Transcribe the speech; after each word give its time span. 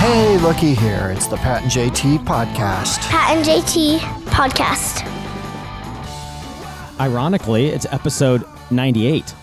Hey, 0.00 0.36
looky 0.38 0.74
here. 0.74 1.10
It's 1.16 1.26
the 1.26 1.36
Pat 1.38 1.62
and 1.62 1.70
JT 1.70 2.18
podcast. 2.26 2.98
Pat 3.08 3.34
and 3.34 3.42
JT 3.46 3.98
podcast. 4.26 5.06
Ironically, 7.00 7.68
it's 7.68 7.86
episode 7.86 8.44
98. 8.70 9.34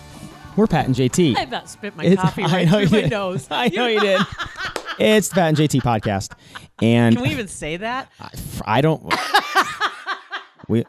We're 0.54 0.68
Pat 0.68 0.86
and 0.86 0.94
JT. 0.94 1.36
I 1.36 1.42
about 1.42 1.68
spit 1.68 1.96
my 1.96 2.04
It's- 2.04 2.20
coffee 2.24 2.42
right 2.44 2.64
know 2.66 2.70
through 2.70 2.80
you 2.82 2.88
my 2.90 3.00
did. 3.00 3.10
nose. 3.10 3.48
I 3.50 3.68
know 3.68 3.86
you 3.88 3.98
did. 4.00 4.20
It's 5.00 5.28
the 5.28 5.34
Pat 5.34 5.48
and 5.48 5.56
JT 5.56 5.80
podcast. 5.82 6.34
And 6.80 7.16
Can 7.16 7.22
we 7.24 7.30
even 7.30 7.48
say 7.48 7.78
that? 7.78 8.10
I 8.64 8.80
don't. 8.80 9.02
we 10.68 10.84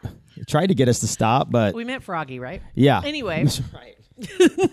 tried 0.46 0.66
to 0.68 0.74
get 0.74 0.88
us 0.88 1.00
to 1.00 1.06
stop, 1.06 1.50
but 1.50 1.74
We 1.74 1.84
meant 1.84 2.02
froggy, 2.02 2.38
right? 2.38 2.62
yeah. 2.74 3.00
Anyway, 3.04 3.44
That's 3.44 3.60
right. 3.72 3.96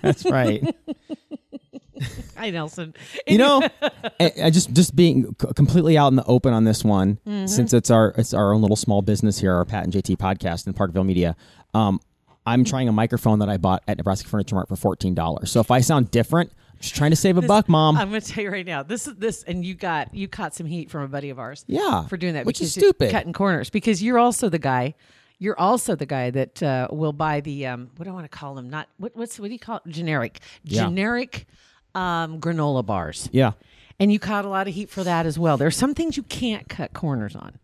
That's 0.01 0.25
right. 0.25 0.75
hi 2.37 2.49
Nelson. 2.51 2.93
You 3.25 3.37
know, 3.39 3.67
I, 4.19 4.31
I 4.43 4.49
just 4.49 4.73
just 4.73 4.95
being 4.95 5.35
c- 5.41 5.47
completely 5.55 5.97
out 5.97 6.09
in 6.09 6.15
the 6.15 6.23
open 6.25 6.53
on 6.53 6.63
this 6.63 6.83
one, 6.83 7.19
Mm-hmm. 7.27 7.47
since 7.47 7.73
it's 7.73 7.89
our 7.89 8.13
it's 8.17 8.33
our 8.33 8.53
own 8.53 8.61
little 8.61 8.75
small 8.75 9.01
business 9.01 9.39
here, 9.39 9.53
our 9.53 9.65
Pat 9.65 9.83
and 9.83 9.93
JT 9.93 10.17
podcast 10.17 10.67
in 10.67 10.73
Parkville 10.73 11.03
Media. 11.03 11.35
Um, 11.73 11.99
I'm 12.45 12.63
trying 12.63 12.87
a 12.87 12.91
microphone 12.91 13.39
that 13.39 13.49
I 13.49 13.57
bought 13.57 13.83
at 13.87 13.97
Nebraska 13.97 14.29
Furniture 14.29 14.55
Mart 14.55 14.67
for 14.67 14.75
fourteen 14.75 15.15
dollars. 15.15 15.51
So 15.51 15.59
if 15.59 15.71
I 15.71 15.81
sound 15.81 16.11
different, 16.11 16.51
I'm 16.71 16.79
just 16.79 16.95
trying 16.95 17.09
to 17.11 17.17
save 17.17 17.37
a 17.37 17.41
buck, 17.41 17.67
mom. 17.67 17.97
I'm 17.97 18.09
going 18.09 18.21
to 18.21 18.27
tell 18.31 18.43
you 18.43 18.51
right 18.51 18.65
now. 18.65 18.83
This 18.83 19.07
is 19.07 19.15
this, 19.15 19.43
and 19.43 19.65
you 19.65 19.73
got 19.73 20.13
you 20.13 20.27
caught 20.27 20.53
some 20.55 20.67
heat 20.67 20.89
from 20.91 21.01
a 21.03 21.07
buddy 21.07 21.29
of 21.29 21.39
ours. 21.39 21.65
Yeah, 21.67 22.05
for 22.07 22.15
doing 22.17 22.35
that, 22.35 22.45
which 22.45 22.61
is 22.61 22.71
stupid. 22.71 23.11
cutting 23.11 23.33
corners. 23.33 23.69
Because 23.69 24.03
you're 24.03 24.19
also 24.19 24.49
the 24.49 24.59
guy. 24.59 24.93
You're 25.39 25.59
also 25.59 25.95
the 25.95 26.05
guy 26.07 26.31
that 26.31 26.63
uh, 26.63 26.87
will 26.91 27.13
buy 27.13 27.41
the 27.41 27.67
um, 27.67 27.91
what 27.95 28.05
do 28.05 28.09
I 28.11 28.13
want 28.13 28.25
to 28.29 28.37
call 28.37 28.55
them? 28.55 28.69
Not 28.69 28.87
what 28.97 29.15
what's 29.15 29.39
what 29.39 29.47
do 29.47 29.53
you 29.53 29.59
call 29.59 29.81
it? 29.85 29.89
Generic, 29.91 30.39
Yeah. 30.63 30.83
generic 30.85 31.45
um, 31.95 32.39
granola 32.39 32.85
bars. 32.85 33.29
yeah, 33.31 33.51
And 33.99 34.11
you 34.11 34.19
caught 34.19 34.45
a 34.45 34.49
lot 34.49 34.67
of 34.67 34.73
heat 34.73 34.89
for 34.89 35.03
that 35.03 35.25
as 35.25 35.37
well. 35.39 35.57
There 35.57 35.67
are 35.67 35.71
some 35.71 35.93
things 35.95 36.17
you 36.17 36.23
can't 36.23 36.67
cut 36.69 36.93
corners 36.93 37.35
on. 37.35 37.57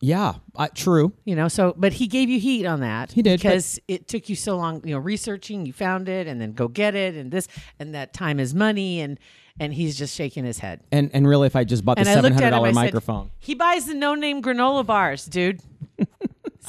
yeah, 0.00 0.34
uh, 0.56 0.68
true. 0.74 1.12
you 1.24 1.36
know 1.36 1.46
so 1.48 1.74
but 1.76 1.92
he 1.94 2.06
gave 2.08 2.28
you 2.28 2.40
heat 2.40 2.66
on 2.66 2.80
that 2.80 3.12
He 3.12 3.22
did, 3.22 3.38
because 3.40 3.78
it 3.86 4.08
took 4.08 4.28
you 4.28 4.34
so 4.34 4.56
long 4.56 4.82
you 4.84 4.92
know 4.94 4.98
researching 4.98 5.64
you 5.64 5.72
found 5.72 6.08
it 6.08 6.26
and 6.26 6.40
then 6.40 6.52
go 6.54 6.66
get 6.66 6.94
it 6.96 7.14
and 7.14 7.30
this 7.30 7.46
and 7.78 7.94
that 7.94 8.12
time 8.12 8.40
is 8.40 8.52
money 8.52 9.00
and 9.00 9.18
and 9.60 9.72
he's 9.74 9.96
just 9.96 10.16
shaking 10.16 10.44
his 10.44 10.58
head 10.58 10.80
And 10.90 11.10
and 11.14 11.28
really, 11.28 11.46
if 11.46 11.54
I 11.54 11.62
just 11.62 11.84
bought 11.84 11.96
the 11.98 12.00
and 12.00 12.08
seven 12.08 12.32
hundred 12.32 12.50
dollar 12.50 12.72
microphone, 12.72 13.26
said 13.26 13.32
he 13.38 13.54
buys 13.54 13.86
the 13.86 13.94
no 13.94 14.14
name 14.16 14.42
granola 14.42 14.84
bars 14.84 15.24
dude 15.26 15.60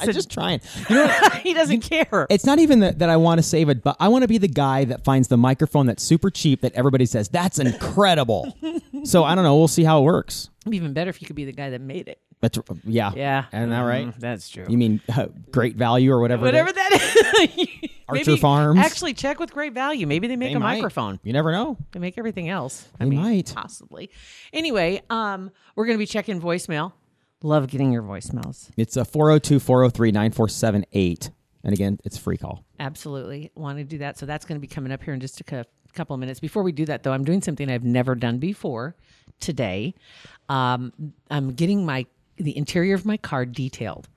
I'm 0.00 0.12
just 0.12 0.30
trying. 0.30 0.60
You 0.88 0.96
know, 0.96 1.06
what? 1.06 1.34
he 1.42 1.54
doesn't 1.54 1.80
care 1.80 2.26
it's 2.30 2.44
not 2.46 2.58
even 2.58 2.80
that, 2.80 2.98
that 2.98 3.08
I 3.10 3.16
want 3.16 3.38
to 3.38 3.42
save 3.42 3.68
it, 3.68 3.82
but 3.82 3.96
I 4.00 4.08
want 4.08 4.22
to 4.22 4.28
be 4.28 4.38
the 4.38 4.48
guy 4.48 4.84
that 4.86 5.04
finds 5.04 5.28
the 5.28 5.36
microphone 5.36 5.86
that's 5.86 6.02
super 6.02 6.30
cheap 6.30 6.60
that 6.62 6.72
everybody 6.74 7.06
says 7.06 7.28
that's 7.28 7.58
incredible. 7.58 8.56
so 9.04 9.24
I 9.24 9.34
don't 9.34 9.44
know. 9.44 9.56
We'll 9.56 9.68
see 9.68 9.84
how 9.84 10.00
it 10.00 10.02
works. 10.02 10.50
It'd 10.62 10.70
be 10.70 10.76
even 10.78 10.92
better 10.94 11.10
if 11.10 11.20
you 11.20 11.26
could 11.26 11.36
be 11.36 11.44
the 11.44 11.52
guy 11.52 11.70
that 11.70 11.80
made 11.82 12.08
it 12.08 12.20
That's 12.40 12.58
yeah, 12.84 13.12
yeah 13.14 13.44
Isn't 13.52 13.68
that 13.68 13.80
right? 13.82 14.06
Mm, 14.06 14.18
that's 14.18 14.48
true 14.48 14.64
You 14.66 14.78
mean 14.78 15.00
uh, 15.14 15.26
great 15.50 15.76
value 15.76 16.10
or 16.10 16.20
whatever? 16.20 16.42
whatever 16.46 16.70
is? 16.70 16.74
that 16.74 16.92
is 17.56 17.90
Archer 18.08 18.30
Maybe 18.30 18.36
Farms. 18.40 18.78
actually 18.80 19.12
check 19.12 19.38
with 19.38 19.52
great 19.52 19.74
value 19.74 20.06
maybe 20.06 20.26
they 20.26 20.36
make 20.36 20.50
They 20.52 20.56
a 20.56 20.60
might. 20.60 20.76
microphone 20.76 21.20
You 21.22 21.34
never 21.34 21.52
know. 21.52 21.76
They 21.92 22.00
make 22.00 22.16
everything 22.16 22.48
else. 22.48 22.88
I 22.98 23.04
They 23.04 23.10
mean, 23.10 23.20
might. 23.20 23.52
possibly. 23.54 24.10
Anyway, 24.54 25.02
um, 25.10 25.50
we're 25.76 25.84
going 25.84 25.98
to 25.98 26.02
be 26.02 26.06
checking 26.06 26.40
voicemail. 26.40 26.92
Love 27.44 27.68
getting 27.68 27.92
your 27.92 28.02
voicemails. 28.02 28.70
It's 28.78 28.96
a 28.96 29.04
402 29.04 29.60
403 29.60 30.10
9478. 30.12 31.30
And 31.62 31.72
again, 31.74 31.98
it's 32.02 32.16
a 32.16 32.20
free 32.20 32.38
call. 32.38 32.64
Absolutely 32.80 33.50
want 33.54 33.76
to 33.78 33.84
do 33.84 33.98
that. 33.98 34.18
So 34.18 34.24
that's 34.24 34.46
going 34.46 34.56
to 34.56 34.60
be 34.60 34.66
coming 34.66 34.90
up 34.90 35.02
here 35.02 35.12
in 35.12 35.20
just 35.20 35.40
a 35.42 35.44
cou- 35.44 35.64
couple 35.92 36.14
of 36.14 36.20
minutes. 36.20 36.40
Before 36.40 36.62
we 36.62 36.72
do 36.72 36.86
that, 36.86 37.02
though, 37.02 37.12
I'm 37.12 37.22
doing 37.24 37.42
something 37.42 37.70
I've 37.70 37.84
never 37.84 38.14
done 38.14 38.38
before 38.38 38.96
today. 39.40 39.94
Um, 40.48 40.92
I'm 41.30 41.52
getting 41.52 41.84
my 41.84 42.06
the 42.36 42.56
interior 42.56 42.94
of 42.94 43.04
my 43.06 43.16
car 43.18 43.44
detailed. 43.46 44.08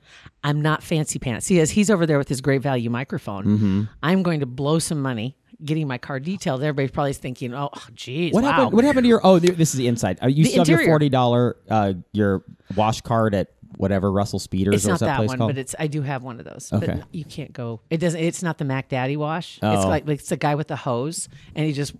I'm 0.44 0.62
not 0.62 0.82
fancy 0.82 1.20
pants. 1.20 1.46
See, 1.46 1.60
as 1.60 1.70
he's 1.72 1.90
over 1.92 2.06
there 2.08 2.18
with 2.18 2.30
his 2.30 2.42
great 2.42 2.62
value 2.62 2.90
microphone, 2.90 3.44
Mm-hmm. 3.46 3.84
I'm 4.02 4.24
going 4.24 4.40
to 4.40 4.46
blow 4.48 4.80
some 4.80 5.02
money 5.02 5.36
getting 5.64 5.88
my 5.88 5.98
car 5.98 6.20
detailed. 6.20 6.62
Everybody's 6.62 6.92
probably 6.92 7.14
thinking, 7.14 7.54
"Oh, 7.54 7.70
geez, 7.94 8.34
What 8.34 8.44
wow. 8.44 8.52
happened? 8.52 8.74
What 8.74 8.84
happened 8.86 9.04
to 9.06 9.10
your? 9.10 9.22
Oh, 9.24 9.40
this 9.40 9.74
is 9.74 9.78
the 9.78 9.88
inside. 9.88 10.20
Uh, 10.24 10.28
you 10.28 10.44
The 10.44 10.50
still 10.52 10.66
have 10.66 10.70
your 10.70 10.86
forty 10.86 11.10
dollar 11.10 11.58
uh, 11.70 11.94
your 12.14 12.44
wash 12.76 13.02
card 13.02 13.34
at 13.36 13.52
whatever 13.76 14.12
Russell 14.12 14.40
Speeders 14.40 14.74
It's 14.76 14.86
or 14.86 14.90
not 14.92 15.00
that, 15.02 15.18
that 15.20 15.28
one, 15.28 15.38
called? 15.38 15.50
but 15.50 15.58
it's 15.58 15.76
I 15.78 15.88
do 15.88 16.02
have 16.02 16.24
one 16.24 16.40
of 16.40 16.46
those. 16.46 16.72
Okay. 16.74 16.86
But 16.88 17.04
you 17.14 17.26
can't 17.26 17.54
go. 17.54 17.82
It 17.90 17.98
doesn't. 17.98 18.20
It's 18.20 18.42
not 18.44 18.58
the 18.58 18.66
Mac 18.66 18.90
Daddy 18.90 19.18
wash. 19.18 19.58
It's 19.58 19.64
Oh. 19.64 19.88
like, 19.88 20.08
like 20.08 20.20
it's 20.20 20.30
the 20.30 20.38
guy 20.38 20.56
with 20.56 20.68
the 20.68 20.76
hose, 20.76 21.30
and 21.56 21.66
he 21.66 21.74
just 21.74 21.94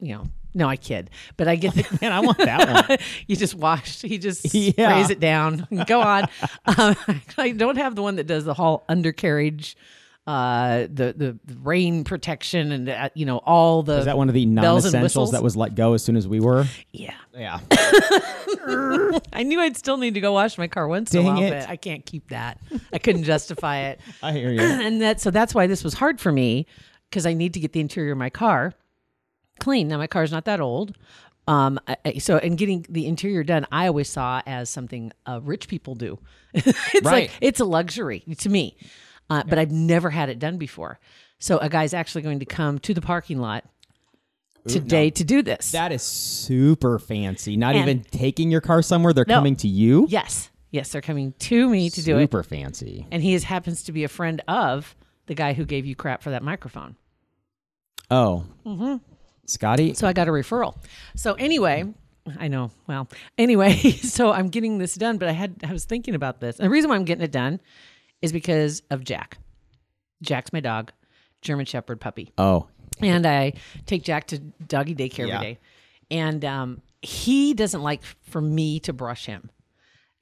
you 0.00 0.14
know. 0.14 0.24
No, 0.56 0.68
I 0.68 0.76
kid. 0.76 1.10
But 1.36 1.48
I 1.48 1.56
get 1.56 1.74
the, 1.74 1.98
Man, 2.00 2.12
I 2.12 2.20
want 2.20 2.38
that 2.38 2.88
one. 2.88 2.98
you 3.26 3.34
just 3.34 3.56
wash. 3.56 4.02
He 4.02 4.18
just 4.18 4.44
Yeah. 4.54 4.70
sprays 4.70 5.10
it 5.10 5.18
down. 5.18 5.66
Go 5.88 6.00
on. 6.00 6.28
um, 6.66 6.94
I 7.36 7.50
don't 7.50 7.74
have 7.76 7.96
the 7.96 8.02
one 8.02 8.14
that 8.16 8.28
does 8.28 8.44
the 8.44 8.54
whole 8.54 8.84
undercarriage, 8.88 9.76
uh, 10.26 10.86
the, 10.90 11.12
the 11.16 11.38
rain 11.62 12.02
protection, 12.04 12.72
and 12.72 12.88
uh, 12.88 13.08
you 13.14 13.26
know 13.26 13.38
all 13.38 13.82
the. 13.82 13.98
Is 13.98 14.04
that 14.06 14.16
one 14.16 14.28
of 14.28 14.34
the 14.34 14.46
non-essentials 14.46 15.32
that 15.32 15.42
was 15.42 15.56
let 15.56 15.74
go 15.74 15.92
as 15.94 16.02
soon 16.02 16.16
as 16.16 16.26
we 16.26 16.40
were? 16.40 16.64
Yeah, 16.92 17.14
Yeah. 17.34 17.60
I 19.32 19.42
knew 19.44 19.60
I'd 19.60 19.76
still 19.76 19.96
need 19.96 20.14
to 20.14 20.20
go 20.20 20.32
wash 20.32 20.56
my 20.58 20.68
car 20.68 20.88
once 20.88 21.14
in 21.14 21.20
a 21.20 21.22
while, 21.24 21.42
it. 21.42 21.50
but 21.50 21.68
I 21.68 21.76
can't 21.76 22.04
keep 22.06 22.28
that. 22.28 22.58
I 22.92 22.98
couldn't 22.98 23.24
justify 23.24 23.78
it. 23.80 24.00
I 24.22 24.32
hear 24.32 24.50
you. 24.52 24.60
and 24.60 25.00
that 25.02 25.20
so 25.20 25.30
that's 25.30 25.54
why 25.54 25.66
this 25.66 25.84
was 25.84 25.94
hard 25.94 26.20
for 26.20 26.32
me 26.32 26.66
because 27.10 27.26
I 27.26 27.34
need 27.34 27.54
to 27.54 27.60
get 27.60 27.72
the 27.72 27.80
interior 27.80 28.12
of 28.12 28.18
my 28.18 28.30
car 28.30 28.72
clean. 29.60 29.88
Now 29.88 29.98
my 29.98 30.06
car's 30.06 30.32
not 30.32 30.44
that 30.46 30.60
old. 30.60 30.96
Um, 31.46 31.78
I- 31.86 32.18
so 32.18 32.38
and 32.38 32.56
getting 32.56 32.86
the 32.88 33.06
interior 33.06 33.44
done, 33.44 33.66
I 33.70 33.86
always 33.88 34.08
saw 34.08 34.40
as 34.46 34.70
something 34.70 35.12
uh, 35.26 35.40
rich 35.42 35.68
people 35.68 35.94
do. 35.94 36.18
it's 36.54 36.66
Right. 36.94 37.04
like 37.04 37.30
it's 37.40 37.60
a 37.60 37.64
luxury 37.66 38.20
to 38.38 38.48
me, 38.48 38.76
uh, 39.30 39.42
but 39.46 39.58
I've 39.58 39.70
never 39.72 40.10
had 40.10 40.28
it 40.28 40.38
done 40.38 40.58
before. 40.58 40.98
So 41.38 41.58
a 41.58 41.68
guy's 41.68 41.94
actually 41.94 42.22
going 42.22 42.38
to 42.40 42.46
come 42.46 42.78
to 42.80 42.94
the 42.94 43.00
parking 43.00 43.38
lot 43.38 43.64
today 44.66 45.10
to 45.10 45.24
do 45.24 45.42
this. 45.42 45.72
That 45.72 45.92
is 45.92 46.02
super 46.02 46.98
fancy. 46.98 47.56
Not 47.56 47.74
And- 47.74 47.88
even 47.88 48.02
taking 48.04 48.50
your 48.50 48.60
car 48.60 48.82
somewhere; 48.82 49.12
they're 49.12 49.24
No. 49.28 49.34
coming 49.36 49.56
to 49.56 49.68
you. 49.68 50.06
yes, 50.08 50.50
yes, 50.70 50.90
they're 50.90 51.02
coming 51.02 51.32
to 51.40 51.68
me 51.68 51.90
to 51.90 52.02
do 52.02 52.16
it, 52.18 52.22
Super 52.24 52.42
fancy. 52.42 53.06
and 53.10 53.22
he 53.22 53.34
is, 53.34 53.44
happens 53.44 53.82
to 53.84 53.92
be 53.92 54.04
a 54.04 54.08
friend 54.08 54.42
of 54.48 54.96
the 55.26 55.34
guy 55.34 55.52
who 55.52 55.64
gave 55.64 55.84
you 55.86 55.94
crap 55.94 56.22
for 56.22 56.30
that 56.30 56.42
microphone. 56.42 56.96
Oh, 58.10 58.44
Scotty. 59.46 59.94
So 59.94 60.06
I 60.06 60.12
got 60.12 60.28
a 60.28 60.30
referral. 60.30 60.76
So 61.16 61.34
anyway, 61.34 61.84
I 62.38 62.48
know. 62.48 62.70
Well, 62.86 63.08
anyway, 63.36 63.76
so 64.02 64.32
I'm 64.32 64.48
getting 64.48 64.78
this 64.78 64.94
done, 64.94 65.18
but 65.18 65.28
I 65.28 65.32
had 65.32 65.56
I 65.66 65.72
was 65.72 65.84
thinking 65.84 66.14
about 66.14 66.40
this. 66.40 66.58
And 66.58 66.66
the 66.66 66.70
reason 66.70 66.88
why 66.90 66.96
I'm 66.96 67.04
getting 67.04 67.24
it 67.24 67.32
done 67.32 67.60
is 68.24 68.32
because 68.32 68.82
of 68.90 69.04
Jack. 69.04 69.38
Jack's 70.22 70.52
my 70.52 70.60
dog, 70.60 70.92
German 71.42 71.66
Shepherd 71.66 72.00
puppy, 72.00 72.32
oh, 72.38 72.66
and 73.00 73.26
I 73.26 73.52
take 73.86 74.02
Jack 74.02 74.26
to 74.28 74.38
doggy 74.38 74.94
daycare 74.94 75.28
Yeah. 75.28 75.34
every 75.36 75.46
day, 75.54 75.58
and 76.10 76.44
um, 76.44 76.82
he 77.02 77.52
doesn't 77.54 77.82
like 77.82 78.02
for 78.22 78.40
me 78.40 78.80
to 78.80 78.92
brush 78.92 79.26
him. 79.26 79.50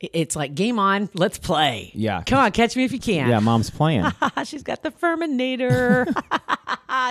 It's 0.03 0.35
like 0.35 0.55
game 0.55 0.79
on, 0.79 1.09
let's 1.15 1.39
play. 1.39 1.93
Yeah. 1.95 2.23
come 2.27 2.41
on, 2.41 2.53
catch 2.53 2.77
me 2.77 2.85
if 2.85 2.93
you 2.93 2.99
can. 2.99 3.29
yeah. 3.29 3.39
Mom's 3.39 3.71
playing. 3.71 4.05
She's 4.45 4.63
got 4.63 4.83
the 4.83 4.91
FURminator. 4.91 6.13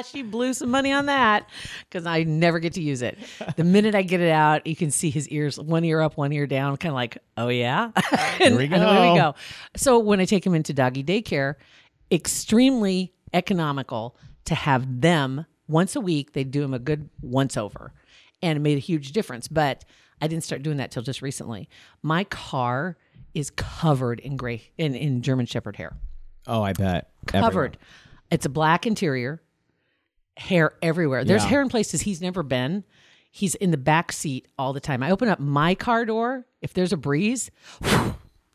she 0.12 0.22
blew 0.24 0.54
some 0.54 0.70
money 0.70 0.92
on 0.92 1.06
that 1.06 1.48
because 1.90 2.06
I 2.06 2.24
never 2.24 2.60
get 2.60 2.74
to 2.74 2.82
use 2.82 3.02
it. 3.02 3.18
The 3.56 3.64
minute 3.64 3.96
I 3.96 4.02
get 4.02 4.20
it 4.20 4.32
out, 4.32 4.68
you 4.68 4.76
can 4.76 4.92
see 4.92 5.10
his 5.10 5.28
ears, 5.30 5.58
one 5.58 5.86
ear 5.86 6.02
up, 6.02 6.18
one 6.18 6.34
ear 6.34 6.48
down, 6.48 6.76
kind 6.78 6.92
of 6.92 6.96
like, 6.96 7.18
oh 7.38 7.48
yeah. 7.48 7.92
and, 8.42 8.58
we 8.58 8.66
and 8.66 8.76
oh, 8.76 8.90
away 8.90 9.12
we 9.12 9.18
go. 9.18 9.32
go. 9.32 9.36
So 9.78 9.98
when 10.00 10.20
I 10.20 10.26
take 10.26 10.46
him 10.46 10.54
into 10.54 10.74
doggy 10.74 11.04
daycare, 11.04 11.56
extremely 12.12 13.14
economical 13.34 14.18
to 14.46 14.56
have 14.56 15.02
them 15.02 15.46
once 15.68 15.96
a 15.96 16.02
week. 16.02 16.34
They 16.34 16.44
do 16.44 16.64
him 16.64 16.74
a 16.74 16.80
good 16.80 17.10
once 17.22 17.58
over, 17.58 17.94
and 18.42 18.58
it 18.58 18.60
made 18.60 18.78
a 18.78 18.82
huge 18.82 19.14
difference. 19.14 19.48
But 19.48 19.86
I 20.22 20.28
didn't 20.28 20.44
start 20.44 20.62
doing 20.64 20.78
that 20.78 20.92
till 20.92 21.04
just 21.04 21.22
recently. 21.22 21.68
My 22.04 22.24
car 22.26 22.98
is 23.34 23.50
covered 23.52 24.20
in 24.20 24.36
gray 24.38 24.62
in, 24.78 24.94
in 24.96 25.22
German 25.22 25.46
Shepherd 25.46 25.76
hair 25.78 25.94
Oh, 26.48 26.62
I 26.62 26.74
bet. 26.74 27.10
covered. 27.28 27.78
It's 28.30 28.46
a 28.46 28.50
black 28.50 28.86
interior, 28.86 29.42
hair 30.38 30.74
everywhere. 30.82 31.24
There's 31.24 31.44
Yeah. 31.44 31.50
hair 31.50 31.62
in 31.62 31.70
places 31.70 32.02
he's 32.02 32.22
never 32.22 32.44
been. 32.44 32.84
He's 33.32 33.56
in 33.56 33.72
the 33.72 33.78
back 33.78 34.12
seat 34.12 34.48
all 34.58 34.74
the 34.74 34.80
time. 34.80 35.02
I 35.04 35.12
open 35.12 35.30
up 35.30 35.40
my 35.40 35.76
car 35.76 36.06
door. 36.06 36.46
If 36.62 36.74
there's 36.74 36.92
a 36.94 36.98
breeze, 36.98 37.50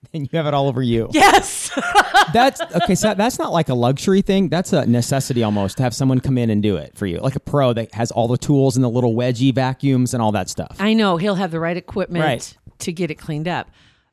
And 0.14 0.28
you 0.32 0.36
have 0.36 0.46
it 0.46 0.54
all 0.54 0.68
over 0.68 0.82
you. 0.82 1.08
yes. 1.12 1.70
That's 2.32 2.60
okay. 2.60 2.94
So 2.94 3.14
that's 3.14 3.38
not 3.38 3.52
like 3.52 3.68
a 3.68 3.74
luxury 3.74 4.22
thing. 4.22 4.48
That's 4.48 4.72
a 4.72 4.84
necessity 4.86 5.42
almost 5.42 5.76
to 5.76 5.82
have 5.82 5.94
someone 5.94 6.20
come 6.20 6.38
in 6.38 6.50
and 6.50 6.62
do 6.62 6.76
it 6.76 6.96
for 6.96 7.06
you, 7.06 7.18
like 7.18 7.36
a 7.36 7.40
pro 7.40 7.72
that 7.74 7.92
has 7.94 8.10
all 8.10 8.26
the 8.28 8.36
tools 8.38 8.76
and 8.76 8.84
the 8.84 8.88
little 8.88 9.14
wedgie 9.14 9.54
vacuums 9.54 10.12
and 10.14 10.22
all 10.22 10.32
that 10.32 10.48
stuff. 10.48 10.76
I 10.80 10.92
know 10.94 11.16
he'll 11.18 11.34
have 11.36 11.50
the 11.50 11.60
right 11.60 11.76
equipment 11.76 12.24
Right. 12.24 12.56
to 12.80 12.92
get 12.92 13.10
it 13.10 13.16
cleaned 13.16 13.46
up. 13.48 13.70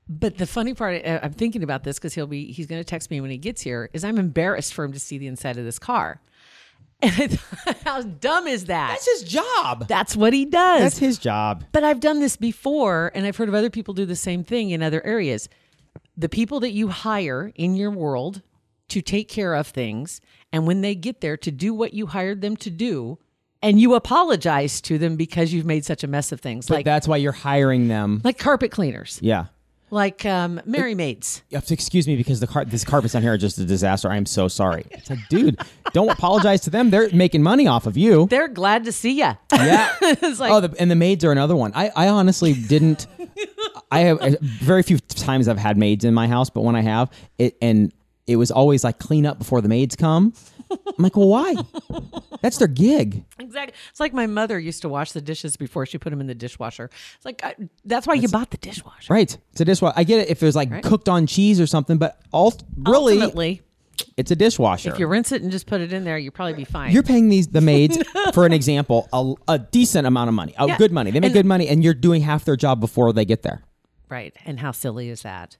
But 0.09 0.37
the 0.37 0.45
funny 0.45 0.73
part, 0.73 1.03
uh, 1.05 1.19
I'm 1.23 1.33
thinking 1.33 1.63
about 1.63 1.83
this 1.83 1.97
because 1.97 2.13
he'll 2.13 2.27
be 2.27 2.51
he's 2.51 2.67
going 2.67 2.79
to 2.81 2.85
text 2.85 3.09
me 3.09 3.21
when 3.21 3.31
he 3.31 3.37
gets 3.37 3.61
here. 3.61 3.89
Is 3.93 4.03
I'm 4.03 4.17
embarrassed 4.17 4.73
for 4.73 4.83
him 4.83 4.91
to 4.93 4.99
see 4.99 5.17
the 5.17 5.27
inside 5.27 5.57
of 5.57 5.63
this 5.65 5.79
car. 5.79 6.19
And 7.01 7.37
thought, 7.39 7.77
how 7.83 8.01
dumb 8.01 8.47
is 8.47 8.65
that? 8.65 8.91
That's 8.91 9.05
his 9.21 9.23
job. 9.29 9.87
That's 9.89 10.15
what 10.15 10.31
he 10.31 10.45
does. 10.45 10.81
That's 10.81 10.97
his 10.97 11.17
job. 11.17 11.65
But 11.73 11.83
I've 11.83 11.99
done 11.99 12.21
this 12.21 12.37
before, 12.37 13.11
and 13.13 13.25
I've 13.25 13.35
heard 13.35 13.49
of 13.49 13.55
other 13.55 13.69
people 13.69 13.93
do 13.93 14.05
the 14.05 14.15
same 14.15 14.45
thing 14.45 14.69
in 14.69 14.81
other 14.81 15.03
areas. 15.05 15.49
The 16.17 16.29
people 16.29 16.59
that 16.61 16.71
you 16.71 16.89
hire 16.89 17.51
in 17.55 17.75
your 17.75 17.91
world 17.91 18.41
to 18.89 19.01
take 19.01 19.27
care 19.27 19.55
of 19.55 19.67
things, 19.67 20.21
and 20.51 20.67
when 20.67 20.81
they 20.81 20.93
get 20.95 21.21
there 21.21 21.37
to 21.37 21.51
do 21.51 21.73
what 21.73 21.93
you 21.93 22.05
hired 22.07 22.41
them 22.41 22.55
to 22.57 22.69
do, 22.69 23.17
and 23.61 23.79
you 23.79 23.95
apologize 23.95 24.81
to 24.81 24.97
them 24.97 25.15
because 25.15 25.53
you've 25.53 25.65
made 25.65 25.85
such 25.85 26.03
a 26.03 26.07
mess 26.07 26.31
of 26.31 26.39
things, 26.41 26.67
But 26.67 26.75
like 26.75 26.85
that's 26.85 27.07
why 27.07 27.17
you're 27.17 27.31
hiring 27.31 27.87
them. 27.87 28.21
like 28.23 28.37
carpet 28.37 28.71
cleaners, 28.71 29.19
Yeah. 29.23 29.45
like 29.89 30.25
um, 30.25 30.61
Merry 30.65 30.93
Maids. 30.95 31.41
You 31.49 31.55
have 31.57 31.65
to 31.67 31.73
excuse 31.73 32.05
me 32.05 32.15
because 32.17 32.39
the 32.41 32.45
car, 32.47 32.65
this 32.65 32.83
carpets 32.83 33.13
down 33.13 33.21
here 33.23 33.33
are 33.33 33.37
just 33.37 33.57
a 33.57 33.65
disaster. 33.65 34.11
I 34.11 34.17
am 34.17 34.25
so 34.25 34.47
sorry. 34.49 34.85
It's 34.91 35.09
like, 35.09 35.19
dude, 35.29 35.59
don't 35.93 36.09
apologize 36.09 36.61
to 36.61 36.69
them. 36.69 36.89
They're 36.89 37.09
making 37.13 37.41
money 37.41 37.65
off 37.67 37.87
of 37.87 37.95
you. 37.95 38.27
They're 38.27 38.49
glad 38.49 38.83
to 38.83 38.91
see 38.91 39.11
you. 39.19 39.31
Yeah. 39.53 39.95
it's 40.01 40.39
like, 40.41 40.51
oh, 40.51 40.59
the, 40.59 40.75
and 40.77 40.91
the 40.91 40.95
maids 40.95 41.23
are 41.23 41.31
another 41.31 41.55
one. 41.55 41.71
I, 41.73 41.89
I 41.95 42.07
honestly 42.09 42.53
didn't. 42.53 43.07
I 43.93 43.99
have 44.01 44.19
uh, 44.21 44.31
very 44.41 44.83
few 44.83 44.97
times 44.99 45.47
I've 45.47 45.57
had 45.57 45.77
maids 45.77 46.03
in 46.05 46.13
my 46.13 46.27
house, 46.27 46.49
but 46.49 46.61
when 46.61 46.75
I 46.75 46.81
have 46.81 47.09
it, 47.37 47.55
and 47.61 47.93
it 48.27 48.35
was 48.37 48.51
always 48.51 48.83
like 48.83 48.99
clean 48.99 49.25
up 49.25 49.37
before 49.39 49.61
the 49.61 49.69
maids 49.69 49.95
come. 49.95 50.33
I'm 50.71 50.79
like, 50.97 51.15
well, 51.15 51.27
why? 51.27 51.55
That's 52.41 52.57
their 52.57 52.67
gig. 52.67 53.23
exactly. 53.37 53.75
It's 53.91 53.99
like 53.99 54.13
my 54.13 54.25
mother 54.25 54.57
used 54.59 54.81
to 54.81 54.89
wash 54.89 55.11
the 55.11 55.21
dishes 55.21 55.55
before 55.55 55.85
she 55.85 55.97
put 55.99 56.09
them 56.09 56.19
in 56.19 56.25
the 56.27 56.33
dishwasher. 56.33 56.89
It's 57.15 57.25
like 57.25 57.43
I, 57.43 57.53
that's 57.85 58.07
why 58.07 58.15
you 58.15 58.27
bought 58.27 58.49
the 58.49 58.57
dishwasher. 58.57 59.13
Right. 59.13 59.37
It's 59.51 59.61
a 59.61 59.65
dishwasher. 59.65 59.93
I 59.95 60.03
get 60.03 60.19
it 60.21 60.29
if 60.29 60.41
it 60.41 60.45
was 60.45 60.55
like 60.55 60.71
Right. 60.71 60.83
cooked 60.83 61.09
on 61.09 61.27
cheese 61.27 61.61
or 61.61 61.67
something, 61.67 61.97
but 61.97 62.19
all 62.31 62.53
really, 62.77 63.13
Ultimately, 63.15 63.61
it's 64.17 64.31
a 64.31 64.35
dishwasher. 64.35 64.91
if 64.91 64.97
you 64.99 65.05
rinse 65.07 65.31
it 65.31 65.43
and 65.43 65.51
just 65.51 65.67
put 65.67 65.79
it 65.81 65.93
in 65.93 66.03
there, 66.05 66.17
you'd 66.17 66.33
probably 66.33 66.53
be 66.53 66.65
fine. 66.65 66.91
You're 66.91 67.03
paying 67.03 67.29
these 67.29 67.47
the 67.49 67.61
maids 67.61 67.97
for 68.33 68.45
an 68.47 68.53
example 68.53 69.07
a, 69.13 69.33
a 69.47 69.59
decent 69.59 70.07
amount 70.07 70.27
of 70.29 70.33
money, 70.33 70.55
a 70.57 70.67
Yeah. 70.67 70.77
good 70.77 70.91
money. 70.91 71.11
They 71.11 71.19
make 71.19 71.27
And- 71.29 71.33
good 71.35 71.45
money, 71.45 71.67
and 71.67 71.83
you're 71.83 71.93
doing 71.93 72.21
half 72.23 72.45
their 72.45 72.55
job 72.55 72.79
before 72.79 73.13
they 73.13 73.25
get 73.25 73.43
there. 73.43 73.61
Right. 74.13 74.33
And 74.45 74.59
how 74.59 74.71
silly 74.71 75.09
is 75.09 75.23
that? 75.23 75.57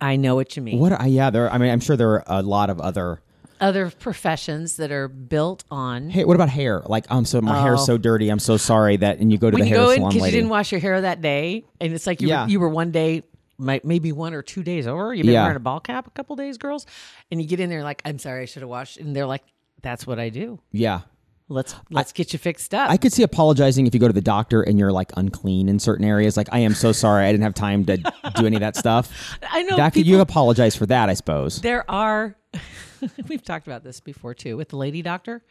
I 0.00 0.16
know 0.16 0.34
what 0.34 0.56
you 0.56 0.62
mean. 0.62 0.78
What? 0.78 0.92
Are, 0.92 1.08
yeah, 1.08 1.30
there. 1.30 1.50
I 1.50 1.58
mean, 1.58 1.70
I'm 1.70 1.80
sure 1.80 1.96
there 1.96 2.10
are 2.10 2.24
a 2.26 2.42
lot 2.42 2.68
of 2.70 2.78
other. 2.80 3.22
Other 3.58 3.90
professions 3.90 4.76
that 4.76 4.92
are 4.92 5.08
built 5.08 5.64
on 5.70 6.10
Hey, 6.10 6.24
what 6.26 6.34
about 6.34 6.50
hair? 6.50 6.82
Like, 6.84 7.06
um, 7.10 7.24
so 7.24 7.40
my 7.40 7.58
hair's 7.62 7.80
Oh. 7.80 7.84
so 7.86 7.98
dirty. 7.98 8.28
I'm 8.28 8.38
so 8.38 8.58
sorry 8.58 8.98
that, 8.98 9.18
and 9.18 9.32
you 9.32 9.38
go 9.38 9.50
to 9.50 9.54
when 9.54 9.62
the 9.62 9.68
hair 9.68 9.78
go 9.78 9.94
salon 9.94 10.12
because 10.12 10.26
you 10.26 10.32
didn't 10.32 10.50
wash 10.50 10.70
your 10.70 10.80
hair 10.82 11.00
that 11.00 11.22
day, 11.22 11.64
and 11.80 11.94
it's 11.94 12.06
like 12.06 12.20
you 12.20 12.28
Yeah. 12.28 12.44
were, 12.44 12.50
you 12.50 12.60
were 12.60 12.68
one 12.68 12.90
day, 12.90 13.22
maybe 13.58 14.12
one 14.12 14.34
or 14.34 14.42
two 14.42 14.62
days 14.62 14.86
over. 14.86 15.14
You've 15.14 15.24
been 15.24 15.32
Yeah. 15.32 15.44
wearing 15.44 15.56
a 15.56 15.60
ball 15.60 15.80
cap 15.80 16.06
a 16.06 16.10
couple 16.10 16.36
days, 16.36 16.58
girls, 16.58 16.84
and 17.30 17.40
you 17.40 17.48
get 17.48 17.58
in 17.58 17.70
there 17.70 17.82
like, 17.82 18.02
I'm 18.04 18.18
sorry, 18.18 18.42
I 18.42 18.44
should 18.44 18.60
have 18.60 18.68
washed, 18.68 18.98
and 18.98 19.16
they're 19.16 19.24
like, 19.26 19.42
That's 19.80 20.06
what 20.06 20.18
I 20.18 20.28
do. 20.28 20.60
yeah, 20.72 21.00
Let's 21.48 21.76
let's 21.90 22.12
get 22.12 22.32
you 22.32 22.38
fixed 22.40 22.74
up. 22.74 22.90
I 22.90 22.96
could 22.96 23.12
see 23.12 23.22
apologizing 23.22 23.86
if 23.86 23.94
you 23.94 24.00
go 24.00 24.08
to 24.08 24.12
the 24.12 24.20
doctor 24.20 24.62
and 24.62 24.78
you're 24.80 24.90
like 24.90 25.12
unclean 25.16 25.68
in 25.68 25.78
certain 25.78 26.04
areas. 26.04 26.36
Like, 26.36 26.48
I 26.50 26.58
am 26.58 26.74
so 26.74 26.90
sorry, 27.04 27.24
I 27.26 27.30
didn't 27.30 27.44
have 27.44 27.54
time 27.54 27.84
to 27.86 27.96
do 27.98 28.46
any 28.46 28.56
of 28.56 28.60
that 28.60 28.74
stuff. 28.76 29.38
I 29.50 29.62
know 29.62 29.76
that 29.76 29.94
people- 29.94 30.08
you 30.10 30.20
apologize 30.20 30.74
for 30.74 30.86
that? 30.86 31.08
I 31.08 31.14
suppose. 31.14 31.60
there 31.60 31.88
are 31.90 32.36
we've 33.28 33.44
talked 33.44 33.66
about 33.68 33.84
this 33.84 34.00
before 34.00 34.34
too 34.34 34.56
with 34.56 34.70
the 34.70 34.76
lady 34.76 35.02
doctor 35.02 35.44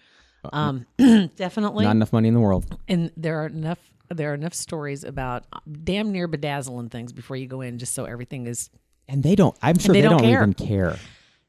um 0.53 0.85
definitely 1.37 1.85
Not 1.85 1.95
enough 1.95 2.11
money 2.13 2.27
in 2.27 2.33
the 2.33 2.39
world. 2.39 2.77
and 2.87 3.11
there 3.15 3.41
are 3.43 3.47
enough 3.47 3.79
there 4.09 4.31
are 4.31 4.33
enough 4.35 4.53
stories 4.53 5.03
about 5.03 5.45
damn 5.83 6.11
near 6.11 6.27
bedazzling 6.27 6.89
things 6.89 7.13
before 7.13 7.35
you 7.37 7.47
go 7.47 7.61
in 7.61 7.77
just 7.79 7.93
so 7.93 8.05
everything 8.05 8.45
is 8.47 8.69
And 9.07 9.23
they 9.23 9.35
don't. 9.35 9.55
I'm 9.61 9.77
sure 9.79 9.93
they 9.93 10.01
they, 10.01 10.07
don't 10.09 10.17
don't, 10.19 10.27
care. 10.27 10.41
even 10.41 10.53
care. 10.53 10.97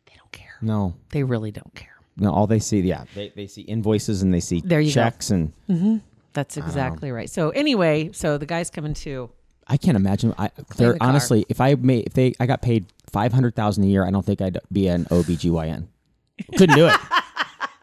they 0.06 0.14
don't 0.16 0.32
care 0.32 0.56
No, 0.62 0.94
they 1.10 1.22
really 1.24 1.50
don't 1.50 1.74
care 1.74 1.95
no. 2.16 2.32
All 2.32 2.46
they 2.46 2.58
see, 2.58 2.80
yeah, 2.80 3.04
they, 3.14 3.32
they 3.34 3.46
see 3.46 3.62
invoices 3.62 4.22
and 4.22 4.32
they 4.32 4.40
see 4.40 4.60
There 4.64 4.80
you 4.80 4.90
go. 4.90 4.94
checks, 4.94 5.30
and 5.30 5.52
mm-hmm. 5.68 5.96
that's 6.32 6.56
exactly 6.56 7.10
right 7.10 7.30
so 7.30 7.50
anyway 7.50 8.10
so 8.12 8.38
the 8.38 8.46
guy's 8.46 8.70
coming 8.70 8.94
to 8.94 9.30
I 9.68 9.76
can't 9.76 9.96
imagine. 9.96 10.32
I 10.38 10.50
the 10.76 10.96
honestly, 11.00 11.44
if 11.48 11.60
I 11.60 11.74
made 11.74 12.06
if 12.06 12.12
they 12.12 12.34
I 12.38 12.46
got 12.46 12.62
paid 12.62 12.86
five 13.10 13.32
hundred 13.32 13.56
thousand 13.56 13.84
a 13.84 13.88
year, 13.88 14.06
I 14.06 14.10
don't 14.10 14.24
think 14.24 14.40
I'd 14.40 14.58
be 14.70 14.86
an 14.86 15.06
OBGYN. 15.06 15.88
Couldn't 16.56 16.76
do 16.76 16.86
it. 16.86 16.96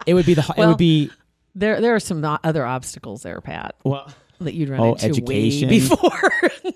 It 0.05 0.15
would 0.15 0.25
be 0.25 0.33
the. 0.33 0.53
it 0.57 0.65
would 0.65 0.77
be 0.77 1.11
there 1.55 1.79
there 1.79 1.95
are 1.95 1.99
some 1.99 2.25
other 2.43 2.65
obstacles 2.65 3.23
there 3.23 3.39
pat 3.39 3.75
well. 3.85 4.11
that 4.41 4.53
you'd 4.53 4.67
run 4.67 4.81
Oh, 4.81 4.93
into 4.95 5.05
education. 5.05 5.69
way 5.69 5.79
before 5.79 6.31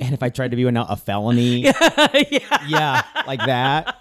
And 0.00 0.14
if 0.14 0.22
I 0.22 0.28
tried 0.28 0.52
to 0.52 0.56
be 0.56 0.62
a, 0.64 0.68
a 0.68 0.96
felony, 0.96 1.60
yeah. 2.30 2.64
yeah, 2.68 3.02
like 3.26 3.40
that, 3.46 3.96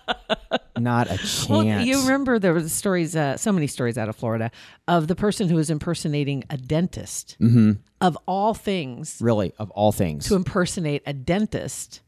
not 0.78 1.08
a 1.08 1.18
chance. 1.18 1.50
Well, 1.50 1.64
you 1.64 2.02
remember 2.04 2.38
there 2.38 2.54
were 2.54 2.68
stories, 2.70 3.16
uh, 3.16 3.36
so 3.38 3.52
many 3.52 3.66
stories 3.66 3.98
out 3.98 4.08
of 4.08 4.16
Florida 4.16 4.52
of 4.88 5.08
the 5.08 5.16
person 5.16 5.50
who 5.50 5.56
was 5.56 5.70
impersonating 5.72 6.44
a 6.52 6.58
dentist. 6.58 7.36
Mm-hmm. 7.42 7.72
Of 8.00 8.16
all 8.28 8.54
things, 8.54 9.18
really, 9.22 9.54
of 9.58 9.72
all 9.72 9.92
things, 9.92 10.28
to 10.28 10.36
impersonate 10.36 11.02
a 11.08 11.14
dentist, 11.14 12.02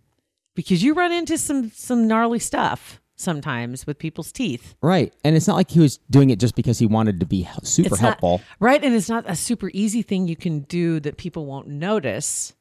because 0.55 0.83
you 0.83 0.93
run 0.93 1.11
into 1.11 1.35
some 1.39 1.71
some 1.71 2.07
gnarly 2.07 2.37
stuff 2.39 3.01
sometimes 3.15 3.85
with 3.87 3.97
people's 3.99 4.31
teeth. 4.31 4.75
right? 4.81 5.13
And 5.25 5.35
it's 5.35 5.45
not 5.47 5.55
like 5.55 5.69
he 5.71 5.79
was 5.81 5.97
doing 6.09 6.29
it 6.29 6.39
just 6.39 6.55
because 6.55 6.79
he 6.79 6.85
wanted 6.85 7.19
to 7.19 7.25
be 7.25 7.45
super 7.63 7.87
It's 7.95 8.01
not- 8.01 8.07
helpful. 8.21 8.41
right? 8.61 8.81
And 8.81 8.93
it's 8.95 9.09
not 9.09 9.25
a 9.27 9.35
super 9.35 9.69
easy 9.73 10.01
thing 10.03 10.27
you 10.29 10.37
can 10.37 10.59
do 10.61 10.99
that 11.01 11.17
people 11.17 11.45
won't 11.45 11.67
notice. 11.67 12.53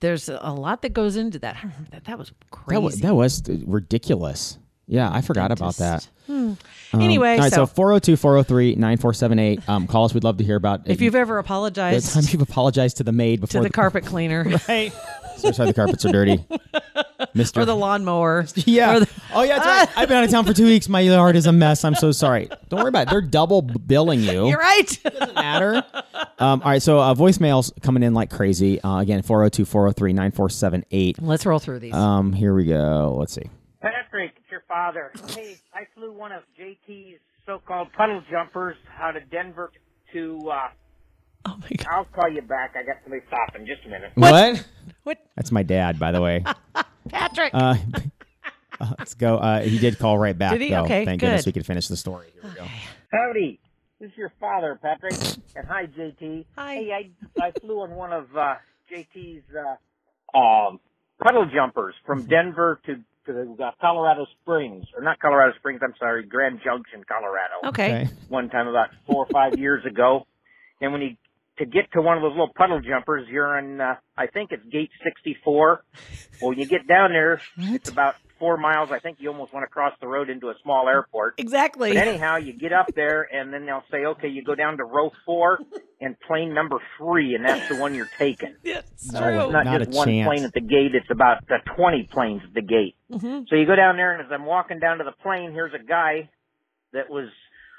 There's 0.00 0.28
a 0.28 0.52
lot 0.52 0.82
that 0.82 0.92
goes 0.94 1.16
into 1.16 1.38
that. 1.40 1.56
That. 1.90 2.04
That 2.04 2.18
was 2.18 2.32
crazy. 2.50 2.74
that, 2.76 2.80
was, 2.80 3.00
that 3.00 3.14
was 3.14 3.64
ridiculous. 3.66 4.58
Yeah, 4.86 5.08
I 5.12 5.20
forgot 5.20 5.52
about 5.52 5.76
that. 5.76 6.08
Dentist. 6.26 6.64
Um, 6.92 7.00
Anyway, 7.00 7.34
all 7.34 7.38
right, 7.38 7.52
so, 7.52 7.64
so 7.64 7.66
402 7.66 8.16
403 8.16 8.74
9478. 8.74 9.68
Um, 9.68 9.86
call 9.86 10.04
us. 10.06 10.14
We'd 10.14 10.24
love 10.24 10.38
to 10.38 10.44
hear 10.44 10.56
about 10.56 10.88
if 10.88 11.00
you've 11.00 11.14
ever 11.14 11.34
the 11.34 11.40
apologized 11.40 12.12
time 12.12 12.24
you've 12.28 12.42
apologized 12.42 12.96
to 12.96 13.04
the 13.04 13.12
maid 13.12 13.40
before. 13.40 13.62
to 13.62 13.68
before 13.68 13.68
the 13.68 13.72
carpet 13.72 14.04
cleaner 14.04 14.42
Right. 14.68 14.92
So 15.40 15.50
sorry 15.52 15.68
the 15.70 15.74
carpets 15.74 16.04
are 16.04 16.12
dirty. 16.12 16.44
Mister. 17.34 17.60
or 17.60 17.64
the 17.64 17.76
lawnmower, 17.76 18.46
yeah. 18.54 18.98
the- 19.00 19.08
oh, 19.34 19.42
yeah, 19.42 19.58
that's 19.58 19.90
right. 19.90 19.98
I've 19.98 20.08
been 20.08 20.16
out 20.16 20.24
of 20.24 20.30
town 20.30 20.44
for 20.46 20.52
two 20.54 20.64
weeks. 20.64 20.88
My 20.88 21.00
yard 21.00 21.36
is 21.36 21.46
a 21.46 21.52
mess. 21.52 21.84
I'm 21.84 21.94
so 21.94 22.12
sorry. 22.12 22.48
Don't 22.68 22.80
worry 22.80 22.88
about 22.88 23.06
it. 23.06 23.10
They're 23.10 23.20
double 23.20 23.62
billing 23.62 24.20
you. 24.20 24.48
you're 24.48 24.58
right. 24.58 24.90
It 25.04 25.14
Doesn't 25.18 25.34
matter. 25.34 25.84
Um, 26.38 26.62
all 26.62 26.70
right, 26.70 26.82
so 26.82 26.98
uh, 26.98 27.14
voicemails 27.14 27.70
coming 27.82 28.02
in 28.02 28.14
like 28.14 28.30
crazy. 28.30 28.80
Uh, 28.80 28.98
again, 28.98 29.22
402 29.22 29.64
403 29.64 30.12
9478. 30.14 31.22
Let's 31.22 31.46
roll 31.46 31.58
through 31.58 31.80
these. 31.80 31.94
Um, 31.94 32.32
here 32.32 32.54
we 32.54 32.64
go. 32.64 33.14
Let's 33.18 33.34
see. 33.34 33.48
Patrick, 33.80 34.32
it's 34.36 34.50
your 34.50 34.62
father. 34.66 35.12
Hey, 35.34 35.56
I 35.74 35.82
flew 35.94 36.12
one 36.12 36.32
of 36.32 36.42
JT's 36.58 37.20
so-called 37.46 37.92
puddle 37.92 38.22
jumpers 38.30 38.76
out 38.98 39.16
of 39.16 39.30
Denver 39.30 39.70
to, 40.14 40.50
uh, 40.50 40.68
oh 41.46 41.56
my 41.60 41.68
god! 41.76 41.86
I'll 41.90 42.04
call 42.06 42.28
you 42.28 42.42
back. 42.42 42.74
I 42.76 42.82
got 42.84 42.96
somebody 43.02 43.22
stopping. 43.28 43.66
Just 43.66 43.84
a 43.86 43.88
minute. 43.88 44.12
What? 44.14 44.64
What, 45.04 45.18
That's 45.36 45.50
my 45.50 45.62
dad, 45.62 45.98
by 45.98 46.12
the 46.12 46.20
way. 46.20 46.44
Patrick? 47.08 47.52
Uh, 47.54 47.76
uh, 48.80 48.92
let's 48.98 49.14
go. 49.14 49.38
Uh, 49.38 49.60
he 49.62 49.78
did 49.78 49.98
call 49.98 50.18
right 50.18 50.36
back, 50.36 50.52
Did 50.52 50.60
he? 50.60 50.70
though. 50.70 50.84
Okay, 50.84 51.04
Thank 51.04 51.20
goodness 51.20 51.46
we 51.46 51.52
could 51.52 51.66
finish 51.66 51.88
the 51.88 51.96
story. 51.96 52.28
Here 52.34 52.42
we 52.50 52.56
go. 52.56 52.66
Howdy. 53.12 53.58
This 53.98 54.10
is 54.12 54.16
your 54.16 54.32
father, 54.40 54.78
Patrick. 54.80 55.12
And 55.54 55.66
hi, 55.66 55.86
JT. 55.86 56.46
Hi. 56.56 56.74
Hey, 56.74 57.10
I, 57.38 57.44
I 57.46 57.50
flew 57.60 57.80
on 57.80 57.90
one 57.90 58.12
of, 58.12 58.34
uh, 58.34 58.54
JT's, 58.90 59.44
uh, 59.54 60.38
um, 60.38 60.80
puddle 61.22 61.46
jumpers 61.52 61.94
from 62.06 62.22
Denver 62.24 62.80
to, 62.86 62.96
to 63.26 63.62
uh, 63.62 63.70
Colorado 63.80 64.26
Springs. 64.40 64.86
Or 64.96 65.02
not 65.02 65.18
Colorado 65.18 65.54
Springs, 65.58 65.80
I'm 65.82 65.94
sorry, 65.98 66.24
Grand 66.24 66.60
Junction, 66.64 67.04
Colorado. 67.06 67.68
okay. 67.68 68.02
Okay. 68.04 68.10
one 68.28 68.48
time 68.48 68.68
about 68.68 68.88
four 69.06 69.26
or 69.26 69.28
five 69.30 69.58
years 69.58 69.84
ago. 69.84 70.26
And 70.80 70.92
when 70.92 71.02
you 71.02 71.16
to 71.60 71.66
get 71.66 71.92
to 71.92 72.02
one 72.02 72.16
of 72.16 72.22
those 72.22 72.32
little 72.32 72.52
puddle 72.54 72.80
jumpers, 72.80 73.28
you're 73.28 73.56
in 73.58 73.80
uh, 73.80 73.94
I 74.16 74.26
think 74.26 74.50
it's 74.52 74.64
gate 74.66 74.90
64. 75.04 75.84
Well, 76.42 76.48
when 76.50 76.58
you 76.58 76.66
get 76.66 76.86
down 76.88 77.12
there, 77.12 77.40
it's 77.56 77.88
about 77.88 78.16
four 78.38 78.56
miles. 78.56 78.90
I 78.90 78.98
think 78.98 79.18
you 79.20 79.28
almost 79.30 79.52
want 79.52 79.64
to 79.64 79.68
cross 79.68 79.92
the 80.00 80.06
road 80.08 80.30
into 80.30 80.48
a 80.48 80.54
small 80.62 80.88
airport. 80.88 81.34
Exactly. 81.38 81.92
But 81.92 82.06
anyhow, 82.08 82.36
you 82.36 82.52
get 82.54 82.72
up 82.72 82.86
there, 82.94 83.22
and 83.32 83.52
then 83.52 83.66
they'll 83.66 83.84
say, 83.90 84.04
"Okay, 84.04 84.28
you 84.28 84.42
go 84.42 84.54
down 84.54 84.78
to 84.78 84.84
row 84.84 85.12
four 85.26 85.60
and 86.00 86.16
plane 86.20 86.52
number 86.54 86.78
three, 86.98 87.34
and 87.34 87.44
that's 87.44 87.68
the 87.68 87.76
one 87.76 87.94
you're 87.94 88.10
taking." 88.18 88.56
It's 88.64 89.12
No 89.12 89.20
true. 89.20 89.28
way. 89.38 89.44
It's 89.44 89.52
not, 89.52 89.64
Not 89.66 89.78
just 89.80 89.92
a 89.92 89.96
one 89.96 90.08
chance. 90.08 90.26
plane 90.26 90.44
at 90.44 90.52
the 90.54 90.60
gate. 90.60 90.94
It's 90.94 91.10
about 91.10 91.44
uh, 91.50 91.56
20 91.76 92.08
planes 92.12 92.42
at 92.46 92.52
the 92.54 92.62
gate. 92.62 92.96
Mm-hmm. 93.12 93.42
So 93.48 93.56
you 93.56 93.66
go 93.66 93.76
down 93.76 93.96
there, 93.96 94.12
and 94.14 94.22
as 94.24 94.32
I'm 94.32 94.44
walking 94.46 94.78
down 94.80 94.98
to 94.98 95.04
the 95.04 95.12
plane, 95.22 95.52
here's 95.52 95.72
a 95.74 95.82
guy 95.82 96.28
that 96.92 97.08
was 97.10 97.28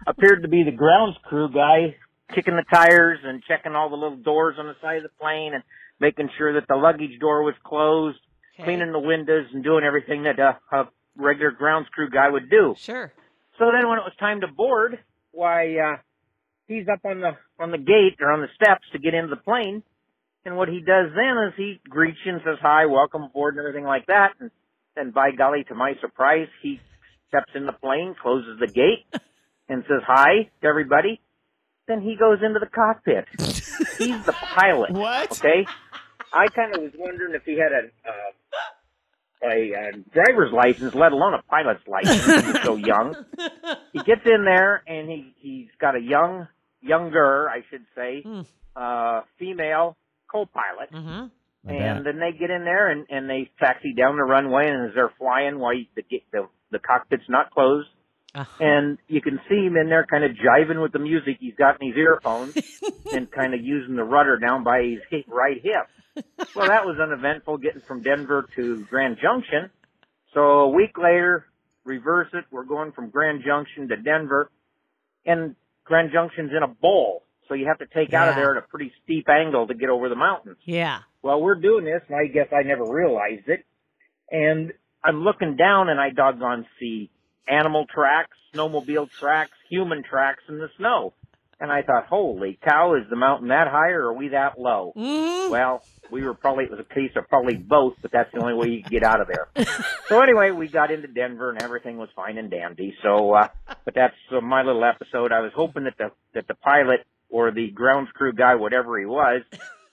appeared 0.07 0.41
to 0.43 0.47
be 0.47 0.63
the 0.63 0.71
grounds 0.71 1.15
crew 1.23 1.49
guy 1.51 1.95
kicking 2.33 2.55
the 2.55 2.65
tires 2.73 3.19
and 3.23 3.43
checking 3.47 3.73
all 3.73 3.89
the 3.89 3.95
little 3.95 4.17
doors 4.17 4.55
on 4.59 4.67
the 4.67 4.75
side 4.81 4.97
of 4.97 5.03
the 5.03 5.09
plane 5.19 5.53
and 5.53 5.63
making 5.99 6.29
sure 6.37 6.53
that 6.53 6.67
the 6.67 6.75
luggage 6.75 7.19
door 7.19 7.43
was 7.43 7.55
closed, 7.63 8.17
Okay. 8.55 8.63
cleaning 8.65 8.91
the 8.91 8.99
windows 8.99 9.45
and 9.53 9.63
doing 9.63 9.83
everything 9.85 10.23
that 10.23 10.37
a, 10.39 10.59
a 10.75 10.89
regular 11.15 11.51
grounds 11.51 11.87
crew 11.93 12.09
guy 12.09 12.29
would 12.29 12.49
do. 12.49 12.75
Sure. 12.77 13.11
So 13.57 13.65
then 13.71 13.87
when 13.87 13.97
it 13.97 14.03
was 14.03 14.13
time 14.19 14.41
to 14.41 14.47
board, 14.47 14.99
why, 15.31 15.77
uh, 15.77 15.97
he's 16.67 16.87
up 16.91 16.99
on 17.05 17.21
the, 17.21 17.31
on 17.59 17.71
the 17.71 17.77
gate 17.77 18.17
or 18.19 18.31
on 18.31 18.41
the 18.41 18.47
steps 18.55 18.83
to 18.91 18.99
get 18.99 19.13
into 19.13 19.29
the 19.33 19.41
plane. 19.41 19.83
And 20.43 20.57
what 20.57 20.67
he 20.69 20.79
does 20.79 21.11
then 21.15 21.37
is 21.47 21.53
he 21.55 21.79
greets 21.87 22.17
you 22.25 22.33
and 22.33 22.41
says 22.43 22.57
hi, 22.61 22.87
welcome 22.87 23.23
aboard 23.23 23.55
and 23.55 23.59
everything 23.65 23.85
like 23.85 24.07
that. 24.07 24.31
And 24.39 24.51
then 24.95 25.11
by 25.11 25.31
golly, 25.31 25.63
to 25.65 25.75
my 25.75 25.93
surprise, 26.01 26.47
he 26.61 26.79
steps 27.29 27.51
in 27.55 27.65
the 27.65 27.73
plane, 27.73 28.15
closes 28.21 28.59
the 28.59 28.67
gate 28.67 29.05
and 29.69 29.83
says 29.87 30.01
hi 30.05 30.49
to 30.61 30.67
everybody. 30.67 31.21
Then 31.91 31.99
he 32.01 32.15
goes 32.15 32.39
into 32.41 32.59
the 32.59 32.67
cockpit. 32.67 33.25
He's 33.97 34.23
the 34.25 34.31
pilot. 34.33 34.91
What? 35.01 35.31
Okay. 35.33 35.65
I 36.33 36.47
kind 36.47 36.73
of 36.73 36.81
was 36.83 36.93
wondering 36.97 37.35
if 37.35 37.43
he 37.43 37.57
had 37.59 37.73
a, 37.73 37.83
uh, 38.09 39.51
a, 39.51 39.73
uh 39.75 39.97
driver's 40.13 40.53
license, 40.53 40.95
let 40.95 41.11
alone 41.11 41.33
a 41.33 41.41
pilot's 41.49 41.85
license. 41.87 42.45
he's 42.45 42.63
so 42.63 42.75
young. 42.77 43.13
He 43.91 43.99
gets 43.99 44.21
in 44.25 44.45
there 44.45 44.81
and 44.87 45.09
he 45.09 45.33
he's 45.39 45.67
got 45.81 45.95
a 45.97 45.99
young, 45.99 46.47
younger, 46.81 47.49
I 47.49 47.63
should 47.69 47.85
say, 47.93 48.21
Hmm. 48.23 48.41
uh, 48.75 49.21
female 49.37 49.97
co-pilot. 50.31 50.93
Mm-hmm. 50.93 51.69
And 51.69 52.05
then 52.05 52.19
they 52.19 52.31
get 52.31 52.49
in 52.49 52.63
there 52.63 52.89
and, 52.89 53.05
and 53.09 53.29
they 53.29 53.49
taxi 53.59 53.93
down 53.93 54.15
the 54.15 54.23
runway 54.23 54.69
and 54.69 54.87
as 54.89 54.95
they're 54.95 55.11
flying 55.19 55.59
while 55.59 55.73
you, 55.73 55.85
the, 55.95 56.03
the, 56.31 56.47
the 56.71 56.79
cockpit's 56.79 57.27
not 57.27 57.51
closed. 57.51 57.89
Uh-huh. 58.33 58.63
And 58.63 58.97
you 59.07 59.21
can 59.21 59.39
see 59.49 59.65
him 59.65 59.75
in 59.75 59.89
there 59.89 60.05
kind 60.05 60.23
of 60.23 60.31
jiving 60.31 60.81
with 60.81 60.93
the 60.93 60.99
music 60.99 61.37
he's 61.39 61.55
got 61.55 61.81
in 61.81 61.89
his 61.89 61.97
earphones 61.97 62.55
and 63.13 63.29
kind 63.29 63.53
of 63.53 63.61
using 63.61 63.95
the 63.95 64.03
rudder 64.03 64.37
down 64.37 64.63
by 64.63 64.97
his 65.09 65.23
right 65.27 65.61
hip. 65.61 66.25
Well, 66.55 66.67
that 66.67 66.85
was 66.85 66.97
uneventful 67.01 67.57
getting 67.57 67.81
from 67.81 68.03
Denver 68.03 68.47
to 68.55 68.85
Grand 68.85 69.17
Junction. 69.21 69.69
So 70.33 70.39
a 70.39 70.69
week 70.69 70.97
later, 70.97 71.45
reverse 71.83 72.29
it. 72.33 72.45
We're 72.51 72.63
going 72.63 72.91
from 72.93 73.09
Grand 73.09 73.43
Junction 73.45 73.89
to 73.89 73.97
Denver 73.97 74.49
and 75.25 75.55
Grand 75.83 76.11
Junction's 76.13 76.51
in 76.55 76.63
a 76.63 76.67
bowl. 76.67 77.23
So 77.47 77.55
you 77.55 77.67
have 77.67 77.79
to 77.79 77.85
take 77.85 78.13
out 78.13 78.29
of 78.29 78.35
there 78.35 78.55
at 78.55 78.63
a 78.63 78.67
pretty 78.67 78.93
steep 79.03 79.27
angle 79.27 79.67
to 79.67 79.73
get 79.73 79.89
over 79.89 80.07
the 80.07 80.15
mountains. 80.15 80.57
Yeah. 80.63 80.99
Well, 81.21 81.41
we're 81.41 81.59
doing 81.59 81.83
this, 81.83 82.01
and 82.07 82.15
I 82.15 82.27
guess 82.27 82.47
I 82.53 82.63
never 82.63 82.85
realized 82.85 83.47
it. 83.47 83.65
And 84.31 84.71
I'm 85.03 85.23
looking 85.23 85.57
down, 85.57 85.89
and 85.89 85.99
I 85.99 86.11
doggone 86.11 86.65
see 86.79 87.11
animal 87.47 87.85
tracks, 87.93 88.37
snowmobile 88.53 89.09
tracks, 89.11 89.51
human 89.69 90.03
tracks 90.03 90.43
in 90.49 90.57
the 90.57 90.69
snow. 90.77 91.13
And 91.59 91.71
I 91.71 91.83
thought, 91.83 92.07
holy 92.07 92.57
cow, 92.67 92.95
is 92.95 93.07
the 93.09 93.15
mountain 93.15 93.49
that 93.49 93.67
high, 93.67 93.89
or 93.89 94.07
are 94.07 94.13
we 94.13 94.29
that 94.29 94.59
low? 94.59 94.93
Mm-hmm. 94.97 95.51
Well, 95.51 95.83
we 96.09 96.23
were 96.23 96.33
probably, 96.33 96.63
it 96.63 96.71
was 96.71 96.79
a 96.79 96.93
case 96.93 97.11
of 97.15 97.27
probably 97.29 97.55
both, 97.55 97.93
but 98.01 98.11
that's 98.11 98.31
the 98.33 98.39
only 98.39 98.55
way 98.55 98.69
you 98.69 98.81
could 98.81 98.91
get 98.91 99.03
out 99.03 99.21
of 99.21 99.27
there. 99.27 99.47
so 100.09 100.21
anyway, 100.21 100.49
we 100.49 100.67
got 100.67 100.89
into 100.89 101.07
Denver, 101.07 101.51
and 101.51 101.61
everything 101.61 101.97
was 101.97 102.09
fine 102.15 102.39
and 102.39 102.49
dandy. 102.49 102.95
So, 103.03 103.33
uh, 103.35 103.49
but 103.85 103.93
that's 103.93 104.15
uh, 104.31 104.41
my 104.41 104.63
little 104.63 104.83
episode. 104.83 105.31
I 105.31 105.41
was 105.41 105.51
hoping 105.55 105.83
that 105.83 105.97
the, 105.99 106.11
that 106.33 106.47
the 106.47 106.55
pilot 106.55 107.05
or 107.29 107.51
the 107.51 107.69
grounds 107.69 108.09
crew 108.15 108.33
guy, 108.33 108.55
whatever 108.55 108.99
he 108.99 109.05
was, 109.05 109.43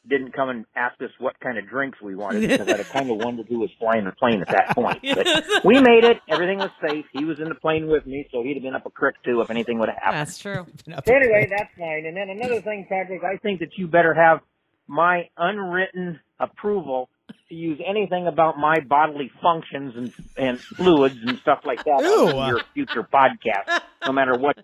didn't 0.09 0.33
come 0.33 0.49
and 0.49 0.65
ask 0.75 1.01
us 1.03 1.11
what 1.19 1.39
kind 1.41 1.59
of 1.59 1.69
drinks 1.69 2.01
we 2.01 2.15
wanted 2.15 2.49
because 2.49 2.69
I 2.69 2.83
kind 2.83 3.11
of 3.11 3.19
wondered 3.19 3.47
who 3.49 3.59
was 3.59 3.71
flying 3.79 4.05
the 4.05 4.13
plane 4.13 4.41
at 4.41 4.49
that 4.49 4.75
point. 4.75 5.01
But 5.03 5.27
we 5.65 5.81
made 5.81 6.05
it. 6.05 6.21
Everything 6.29 6.59
was 6.59 6.71
safe. 6.87 7.05
He 7.13 7.25
was 7.25 7.41
in 7.41 7.49
the 7.49 7.55
plane 7.55 7.89
with 7.89 8.07
me, 8.07 8.29
so 8.33 8.43
he'd 8.43 8.55
have 8.55 8.63
been 8.63 8.75
up 8.75 8.87
a 8.87 8.91
creek 8.91 9.17
too 9.25 9.41
if 9.41 9.51
anything 9.51 9.79
would 9.79 9.89
have 9.89 9.99
happened. 9.99 10.21
That's 10.21 10.39
true. 10.39 10.67
So 11.07 11.15
anyway, 11.15 11.49
that's 11.49 11.71
fine. 11.79 12.07
And 12.07 12.17
then 12.17 12.29
another 12.29 12.61
thing, 12.61 12.87
Patrick, 12.89 13.23
I 13.23 13.37
think 13.37 13.61
that 13.61 13.71
you 13.77 13.87
better 13.87 14.15
have 14.15 14.41
my 14.87 15.29
unwritten 15.37 16.19
approval 16.41 17.09
to 17.49 17.55
use 17.55 17.81
anything 17.87 18.27
about 18.27 18.59
my 18.59 18.81
bodily 18.81 19.31
functions 19.43 19.95
and 19.97 20.13
and 20.37 20.61
fluids 20.61 21.17
and 21.25 21.39
stuff 21.39 21.61
like 21.65 21.85
that 21.85 22.01
Ew. 22.01 22.29
on 22.37 22.49
your 22.49 22.61
future 22.75 23.03
podcast, 23.03 23.81
no 24.07 24.13
matter 24.13 24.37
what. 24.37 24.59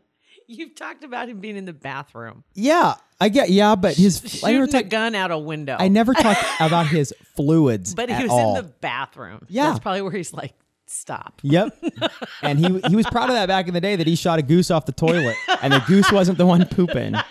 You've 0.46 0.74
talked 0.74 1.04
about 1.04 1.28
him 1.28 1.40
being 1.40 1.56
in 1.56 1.64
the 1.64 1.72
bathroom, 1.72 2.44
Yeah, 2.54 2.94
I 3.20 3.28
get. 3.30 3.50
Yeah, 3.50 3.74
but 3.76 3.94
his. 3.96 4.42
I 4.44 4.52
never, 4.52 4.66
shooting 4.66 4.80
a 4.80 4.82
gun 4.84 5.14
out 5.14 5.30
a 5.30 5.38
window. 5.38 5.76
I 5.78 5.88
never 5.88 6.12
talked 6.14 6.42
about 6.60 6.86
his 6.86 7.14
fluids. 7.34 7.94
but 7.94 8.10
he 8.10 8.22
was 8.22 8.30
all. 8.30 8.56
in 8.56 8.64
the 8.64 8.70
bathroom. 8.80 9.46
Yeah. 9.48 9.68
That's 9.68 9.78
probably 9.78 10.02
where 10.02 10.12
he's 10.12 10.32
like, 10.34 10.52
stop. 10.86 11.40
Yep. 11.42 11.76
and 12.42 12.58
he 12.58 12.80
he 12.88 12.96
was 12.96 13.06
proud 13.06 13.30
of 13.30 13.34
that 13.34 13.46
back 13.46 13.68
in 13.68 13.74
the 13.74 13.80
day 13.80 13.96
that 13.96 14.06
he 14.06 14.16
shot 14.16 14.38
a 14.38 14.42
goose 14.42 14.70
off 14.70 14.84
the 14.86 14.92
toilet 14.92 15.36
and 15.62 15.72
the 15.72 15.82
goose 15.86 16.10
wasn't 16.12 16.38
the 16.38 16.46
one 16.46 16.66
pooping. 16.66 17.14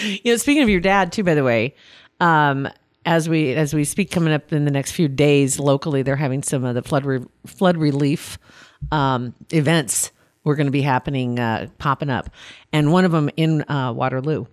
You 0.00 0.32
know, 0.32 0.36
speaking 0.36 0.62
of 0.62 0.68
your 0.68 0.80
dad 0.80 1.10
too, 1.12 1.24
by 1.24 1.34
the 1.34 1.42
way, 1.42 1.74
um, 2.20 2.68
as 3.04 3.28
we 3.28 3.54
as 3.54 3.74
we 3.74 3.84
speak, 3.84 4.10
coming 4.10 4.32
up 4.32 4.52
in 4.52 4.64
the 4.64 4.70
next 4.70 4.92
few 4.92 5.08
days 5.08 5.58
locally, 5.58 6.02
they're 6.02 6.16
having 6.16 6.42
some 6.44 6.64
of 6.64 6.74
the 6.76 6.82
flood 6.82 7.04
re- 7.04 7.24
flood 7.46 7.76
relief 7.76 8.38
um, 8.92 9.34
events. 9.52 10.12
We're 10.44 10.56
going 10.56 10.66
to 10.66 10.72
be 10.72 10.82
happening, 10.82 11.38
uh, 11.38 11.68
popping 11.78 12.10
up, 12.10 12.30
and 12.72 12.92
one 12.92 13.04
of 13.04 13.12
them 13.12 13.30
in 13.36 13.62
uh, 13.70 13.92
Waterloo. 13.92 14.46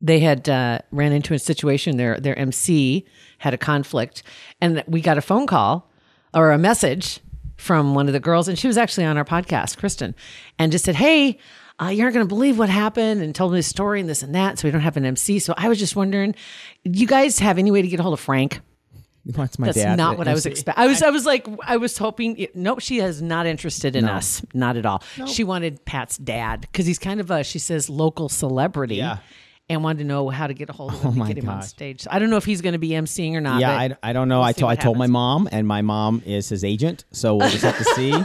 They 0.00 0.20
had 0.20 0.48
uh, 0.48 0.80
ran 0.90 1.12
into 1.12 1.34
a 1.34 1.38
situation. 1.38 1.96
Their 1.96 2.18
their 2.18 2.36
MC 2.38 3.06
had 3.38 3.54
a 3.54 3.58
conflict, 3.58 4.22
and 4.60 4.82
we 4.86 5.00
got 5.00 5.18
a 5.18 5.22
phone 5.22 5.46
call 5.46 5.90
or 6.34 6.50
a 6.50 6.58
message 6.58 7.20
from 7.56 7.94
one 7.94 8.08
of 8.08 8.12
the 8.12 8.20
girls, 8.20 8.48
and 8.48 8.58
she 8.58 8.66
was 8.66 8.76
actually 8.76 9.04
on 9.04 9.16
our 9.16 9.24
podcast, 9.24 9.78
Kristen, 9.78 10.14
and 10.58 10.72
just 10.72 10.84
said, 10.84 10.96
"Hey, 10.96 11.38
uh, 11.80 11.88
you're 11.88 12.06
not 12.06 12.14
going 12.14 12.26
to 12.26 12.34
believe 12.34 12.58
what 12.58 12.68
happened," 12.70 13.22
and 13.22 13.34
told 13.34 13.52
me 13.52 13.58
the 13.58 13.62
story 13.62 14.00
and 14.00 14.08
this 14.08 14.22
and 14.22 14.34
that. 14.34 14.58
So 14.58 14.66
we 14.66 14.72
don't 14.72 14.80
have 14.80 14.96
an 14.96 15.04
MC. 15.04 15.38
So 15.38 15.54
I 15.56 15.68
was 15.68 15.78
just 15.78 15.94
wondering, 15.94 16.34
you 16.84 17.06
guys 17.06 17.38
have 17.38 17.58
any 17.58 17.70
way 17.70 17.82
to 17.82 17.88
get 17.88 18.00
a 18.00 18.02
hold 18.02 18.14
of 18.14 18.20
Frank? 18.20 18.60
That's 19.24 19.58
my 19.58 19.66
That's 19.68 19.78
dad. 19.78 19.96
not 19.96 20.14
uh, 20.14 20.18
what 20.18 20.28
I 20.28 20.32
was 20.34 20.46
expecting. 20.46 20.82
I 20.82 20.88
was, 20.88 21.02
I 21.02 21.10
was 21.10 21.24
like, 21.24 21.46
I 21.64 21.76
was 21.76 21.96
hoping. 21.96 22.46
Nope, 22.54 22.80
she 22.80 22.98
is 22.98 23.22
not 23.22 23.46
interested 23.46 23.94
in 23.94 24.04
us. 24.08 24.44
Not 24.52 24.76
at 24.76 24.84
all. 24.84 25.02
She 25.26 25.44
wanted 25.44 25.84
Pat's 25.84 26.16
dad 26.18 26.62
because 26.62 26.86
he's 26.86 26.98
kind 26.98 27.20
of 27.20 27.30
a, 27.30 27.44
she 27.44 27.58
says, 27.60 27.88
local 27.88 28.28
celebrity. 28.28 28.96
Yeah. 28.96 29.18
And 29.68 29.82
wanted 29.84 29.98
to 30.00 30.04
know 30.04 30.28
how 30.28 30.48
to 30.48 30.54
get 30.54 30.68
a 30.68 30.72
hold 30.72 30.92
of 30.92 31.00
him 31.00 31.08
Oh 31.10 31.12
to 31.12 31.18
my 31.18 31.28
get 31.28 31.38
him 31.38 31.48
on 31.48 31.60
gosh. 31.60 31.68
stage. 31.68 32.00
So 32.02 32.10
I 32.12 32.18
don't 32.18 32.28
know 32.30 32.36
if 32.36 32.44
he's 32.44 32.60
going 32.60 32.72
to 32.74 32.78
be 32.80 32.90
emceeing 32.90 33.34
or 33.34 33.40
not. 33.40 33.60
Yeah, 33.60 33.88
but 33.88 33.98
I, 34.02 34.10
I 34.10 34.12
don't 34.12 34.28
know. 34.28 34.42
I 34.42 34.52
see 34.52 34.60
told 34.60 34.70
I 34.70 34.74
what 34.74 34.80
told 34.82 34.98
my 34.98 35.04
happens. 35.04 35.12
mom, 35.12 35.48
and 35.52 35.66
my 35.68 35.80
mom 35.82 36.20
is 36.26 36.48
his 36.48 36.62
agent, 36.64 37.04
so 37.12 37.36
we'll 37.36 37.48
just 37.48 37.62
have 37.62 37.78
to 37.78 37.84
see. 37.84 38.12
I 38.12 38.24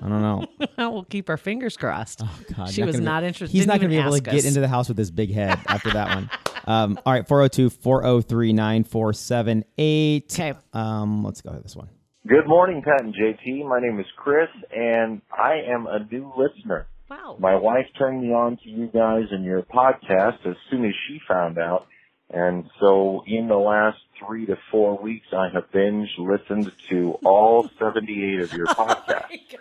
don't 0.00 0.22
know. 0.22 0.46
we'll 0.90 1.04
keep 1.04 1.28
our 1.28 1.36
fingers 1.36 1.76
crossed. 1.76 2.22
Oh, 2.24 2.40
God, 2.56 2.70
she 2.72 2.82
was 2.82 2.92
gonna 2.96 3.02
be- 3.02 3.04
not 3.04 3.22
interested. 3.22 3.52
He's 3.52 3.62
didn't 3.66 3.68
not 3.74 3.80
going 3.80 3.90
to 3.90 3.96
even 3.96 4.04
be 4.04 4.08
able 4.08 4.16
to 4.18 4.28
ask 4.30 4.36
get 4.36 4.38
us. 4.40 4.44
into 4.46 4.60
the 4.60 4.66
house 4.68 4.88
with 4.88 4.98
his 4.98 5.10
big 5.10 5.32
head 5.32 5.60
after 5.68 5.90
that 5.90 6.14
one. 6.16 6.30
Um, 6.68 7.00
all 7.06 7.14
right, 7.14 7.26
402 7.26 7.70
403 7.70 8.52
9478. 8.52 10.32
Okay. 10.32 10.54
Um, 10.74 11.24
let's 11.24 11.40
go 11.40 11.50
to 11.52 11.60
this 11.60 11.74
one. 11.74 11.88
Good 12.26 12.46
morning, 12.46 12.82
Pat 12.82 13.00
and 13.00 13.14
JT. 13.14 13.66
My 13.66 13.80
name 13.80 13.98
is 13.98 14.06
Chris, 14.16 14.50
and 14.76 15.22
I 15.32 15.62
am 15.66 15.86
a 15.86 16.00
new 16.12 16.30
listener. 16.36 16.86
Wow. 17.08 17.38
My 17.40 17.54
wife 17.54 17.86
turned 17.96 18.20
me 18.20 18.34
on 18.34 18.58
to 18.58 18.68
you 18.68 18.88
guys 18.88 19.24
and 19.30 19.46
your 19.46 19.62
podcast 19.62 20.46
as 20.46 20.56
soon 20.70 20.84
as 20.84 20.92
she 21.08 21.18
found 21.26 21.56
out. 21.56 21.86
And 22.28 22.68
so 22.78 23.24
in 23.26 23.48
the 23.48 23.56
last 23.56 23.96
three 24.18 24.44
to 24.44 24.58
four 24.70 24.98
weeks, 24.98 25.28
I 25.32 25.48
have 25.54 25.72
binge 25.72 26.10
listened 26.18 26.70
to 26.90 27.12
all 27.24 27.70
78 27.78 28.40
of 28.40 28.52
your 28.52 28.66
podcasts. 28.66 29.56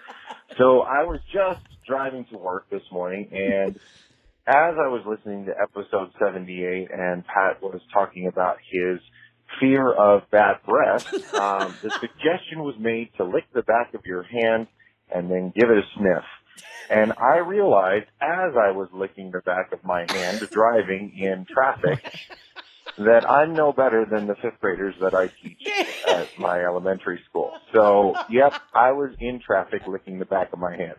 So 0.57 0.81
I 0.81 1.03
was 1.03 1.21
just 1.31 1.61
driving 1.87 2.25
to 2.25 2.37
work 2.37 2.69
this 2.69 2.83
morning 2.91 3.29
and 3.31 3.79
as 4.47 4.75
I 4.79 4.87
was 4.87 5.03
listening 5.05 5.45
to 5.45 5.53
episode 5.61 6.11
78 6.19 6.89
and 6.89 7.25
Pat 7.27 7.61
was 7.61 7.81
talking 7.93 8.27
about 8.27 8.57
his 8.71 8.99
fear 9.59 9.91
of 9.91 10.29
bad 10.31 10.59
breath, 10.65 11.05
um, 11.33 11.75
the 11.81 11.91
suggestion 11.99 12.63
was 12.63 12.75
made 12.79 13.09
to 13.17 13.25
lick 13.25 13.43
the 13.53 13.61
back 13.61 13.93
of 13.93 14.01
your 14.05 14.23
hand 14.23 14.67
and 15.13 15.29
then 15.29 15.51
give 15.53 15.69
it 15.69 15.77
a 15.77 15.83
sniff. 15.97 16.23
And 16.89 17.11
I 17.17 17.39
realized 17.39 18.07
as 18.21 18.53
I 18.55 18.71
was 18.71 18.87
licking 18.93 19.31
the 19.31 19.41
back 19.41 19.73
of 19.73 19.83
my 19.83 20.05
hand 20.09 20.39
driving 20.51 21.11
in 21.17 21.45
traffic 21.45 21.99
that 22.97 23.29
I'm 23.29 23.53
no 23.53 23.73
better 23.73 24.05
than 24.09 24.27
the 24.27 24.35
fifth 24.35 24.61
graders 24.61 24.95
that 25.01 25.13
I 25.13 25.27
teach 25.43 25.67
at 26.07 26.29
my 26.39 26.63
elementary 26.63 27.19
school. 27.29 27.51
So, 27.73 28.15
yep, 28.29 28.53
I 28.73 28.93
was 28.93 29.11
in 29.19 29.41
traffic 29.45 29.81
licking 29.87 30.19
the 30.19 30.25
back 30.25 30.53
of 30.53 30.59
my 30.59 30.75
hand. 30.75 30.95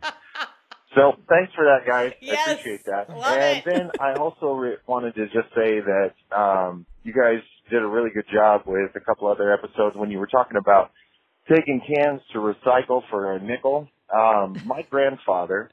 So, 0.95 1.13
thanks 1.29 1.53
for 1.55 1.65
that, 1.65 1.87
guys. 1.87 2.13
Yes, 2.21 2.39
I 2.47 2.53
appreciate 2.53 2.85
that. 2.87 3.11
love 3.11 3.39
and 3.39 3.59
it. 3.59 3.65
then 3.67 3.91
I 4.01 4.19
also 4.19 4.53
re- 4.53 4.77
wanted 4.87 5.15
to 5.17 5.27
just 5.27 5.49
say 5.55 5.81
that 5.81 6.13
um, 6.35 6.87
you 7.05 7.13
guys 7.13 7.43
did 7.71 7.83
a 7.83 7.87
really 7.87 8.11
good 8.11 8.25
job 8.33 8.63
with 8.67 8.91
a 8.97 9.01
couple 9.01 9.29
other 9.29 9.53
episodes 9.53 9.97
when 9.97 10.11
you 10.11 10.19
were 10.19 10.27
talking 10.27 10.57
about 10.57 10.91
taking 11.49 11.81
cans 11.87 12.21
to 12.33 12.39
recycle 12.39 13.03
for 13.11 13.35
a 13.35 13.41
nickel. 13.41 13.89
Um, 14.15 14.63
my 14.67 14.83
grandfather 14.89 15.71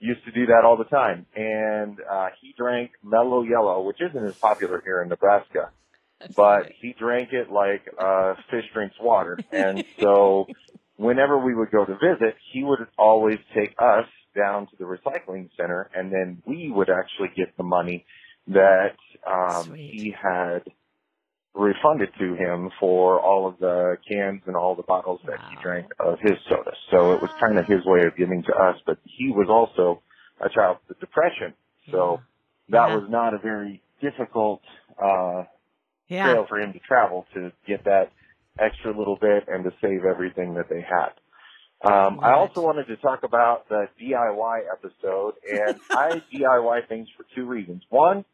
used 0.00 0.24
to 0.26 0.32
do 0.32 0.46
that 0.46 0.64
all 0.64 0.76
the 0.76 0.84
time, 0.84 1.26
and 1.34 1.98
uh, 2.00 2.28
he 2.40 2.54
drank 2.56 2.92
Mellow 3.02 3.42
Yellow, 3.42 3.82
which 3.82 3.98
isn't 4.00 4.24
as 4.26 4.34
popular 4.40 4.80
here 4.84 5.02
in 5.02 5.08
Nebraska, 5.08 5.70
but 6.36 6.70
he 6.80 6.94
drank 6.98 7.30
it 7.32 7.50
like 7.50 7.82
uh, 7.98 8.34
fish 8.50 8.64
drinks 8.74 8.96
water. 9.00 9.38
And 9.52 9.84
so, 10.00 10.46
whenever 10.96 11.38
we 11.38 11.54
would 11.54 11.70
go 11.70 11.84
to 11.84 11.94
visit, 11.94 12.36
he 12.52 12.62
would 12.62 12.80
always 12.96 13.38
take 13.54 13.74
us 13.78 14.06
down 14.38 14.68
to 14.68 14.76
the 14.78 14.86
recycling 14.86 15.50
center, 15.58 15.90
and 15.94 16.12
then 16.12 16.42
we 16.46 16.72
would 16.74 16.90
actually 16.90 17.30
get 17.36 17.56
the 17.58 17.64
money 17.64 18.06
that 18.48 18.96
um, 19.28 19.74
he 19.76 20.14
had 20.22 20.60
refunded 21.54 22.10
to 22.20 22.36
him 22.36 22.70
for 22.80 23.20
all 23.20 23.48
of 23.48 23.58
the 23.60 23.96
cans 24.08 24.42
and 24.46 24.56
all 24.56 24.76
the 24.76 24.84
bottles 24.84 25.20
that 25.26 25.40
he 25.48 25.56
drank 25.62 25.86
of 26.00 26.18
his 26.20 26.38
soda. 26.48 26.72
So 26.92 27.12
it 27.14 27.22
was 27.22 27.30
kind 27.40 27.58
of 27.58 27.66
his 27.68 27.84
way 27.86 28.06
of 28.06 28.16
giving 28.16 28.42
to 28.44 28.52
us, 28.54 28.76
but 28.86 28.98
he 29.04 29.30
was 29.30 29.48
also 29.50 30.02
a 30.44 30.48
child 30.50 30.78
with 30.88 31.00
depression. 31.00 31.54
So 31.92 32.22
that 32.70 32.88
Yeah. 32.88 32.94
was 32.94 33.08
not 33.10 33.34
a 33.34 33.38
very 33.38 33.82
difficult 34.02 34.62
uh 35.02 35.44
Yeah. 36.08 36.22
trail 36.24 36.46
for 36.48 36.60
him 36.60 36.72
to 36.74 36.80
travel 36.80 37.26
to 37.34 37.52
get 37.66 37.84
that 37.84 38.12
extra 38.58 38.96
little 38.96 39.18
bit 39.20 39.44
and 39.48 39.64
to 39.64 39.70
save 39.82 40.04
everything 40.04 40.54
that 40.54 40.68
they 40.70 40.82
had. 40.82 41.12
Um, 41.82 42.18
I 42.20 42.32
also 42.32 42.60
wanted 42.60 42.86
to 42.88 42.96
talk 42.96 43.22
about 43.22 43.68
the 43.68 43.86
DIY 44.02 44.60
episode, 44.72 45.34
and 45.48 45.80
I 45.90 46.22
DIY 46.32 46.88
things 46.88 47.08
for 47.16 47.24
two 47.34 47.46
reasons. 47.46 47.82
One, 47.88 48.24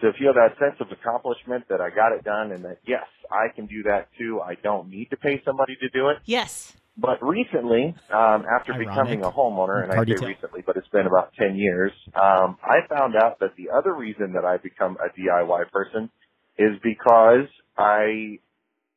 to 0.00 0.12
feel 0.18 0.32
that 0.34 0.58
sense 0.58 0.76
of 0.80 0.88
accomplishment 0.90 1.64
that 1.68 1.80
I 1.80 1.90
got 1.90 2.12
it 2.12 2.24
done 2.24 2.52
and 2.52 2.64
that 2.64 2.78
yes, 2.86 3.04
I 3.30 3.54
can 3.54 3.66
do 3.66 3.82
that 3.84 4.08
too. 4.18 4.40
I 4.40 4.54
don't 4.62 4.90
need 4.90 5.10
to 5.10 5.16
pay 5.16 5.42
somebody 5.44 5.76
to 5.76 5.88
do 5.90 6.08
it. 6.08 6.18
Yes. 6.24 6.72
But 6.96 7.22
recently, 7.22 7.94
um, 8.12 8.44
after 8.44 8.72
Ironic. 8.72 8.88
becoming 8.88 9.22
a 9.22 9.30
homeowner, 9.30 9.82
and 9.82 9.92
I 9.92 9.98
say 9.98 10.04
detail. 10.04 10.28
recently, 10.28 10.62
but 10.66 10.76
it's 10.76 10.88
been 10.88 11.06
about 11.06 11.32
10 11.38 11.56
years, 11.56 11.92
um, 12.14 12.58
I 12.62 12.86
found 12.88 13.14
out 13.16 13.38
that 13.40 13.56
the 13.56 13.70
other 13.70 13.94
reason 13.94 14.34
that 14.34 14.44
I've 14.44 14.62
become 14.62 14.98
a 14.98 15.08
DIY 15.18 15.70
person 15.70 16.10
is 16.58 16.76
because 16.82 17.46
I 17.78 18.38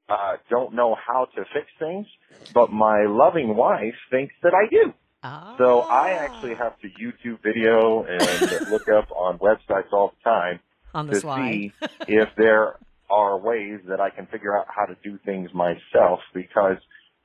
uh, 0.10 0.38
don't 0.50 0.74
know 0.74 0.96
how 1.08 1.26
to 1.36 1.44
fix 1.54 1.68
things, 1.80 2.06
but 2.54 2.72
my 2.72 3.06
loving 3.08 3.56
wife 3.56 3.96
thinks 4.12 4.34
that 4.44 4.54
I 4.54 4.70
do. 4.70 4.94
Oh. 5.24 5.56
So 5.58 5.80
I 5.90 6.24
actually 6.24 6.56
have 6.56 6.78
to 6.82 6.88
YouTube 6.88 7.42
video 7.44 8.04
and 8.04 8.42
look 8.72 8.88
up 8.90 9.10
on 9.12 9.38
websites 9.40 9.92
all 9.94 10.14
the 10.18 10.30
time 10.30 10.60
on 10.94 11.08
the 11.08 11.14
to 11.14 11.20
slide. 11.22 11.50
see 11.52 11.74
if 12.08 12.30
there 12.38 12.76
are 13.10 13.38
ways 13.38 13.80
that 13.88 14.00
I 14.02 14.10
can 14.10 14.26
figure 14.28 14.58
out 14.58 14.66
how 14.68 14.86
to 14.86 14.96
do 15.04 15.18
things 15.26 15.50
myself 15.54 16.20
because 16.34 16.78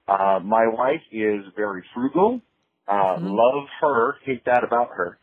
uh, 0.07 0.39
my 0.43 0.67
wife 0.69 1.03
is 1.11 1.45
very 1.57 1.83
frugal. 1.95 2.41
Uh, 2.87 3.17
Mhm. 3.19 3.37
Love 3.37 3.69
her, 3.81 4.17
hate 4.25 4.45
that 4.47 4.65
about 4.65 4.91
her. 4.95 5.19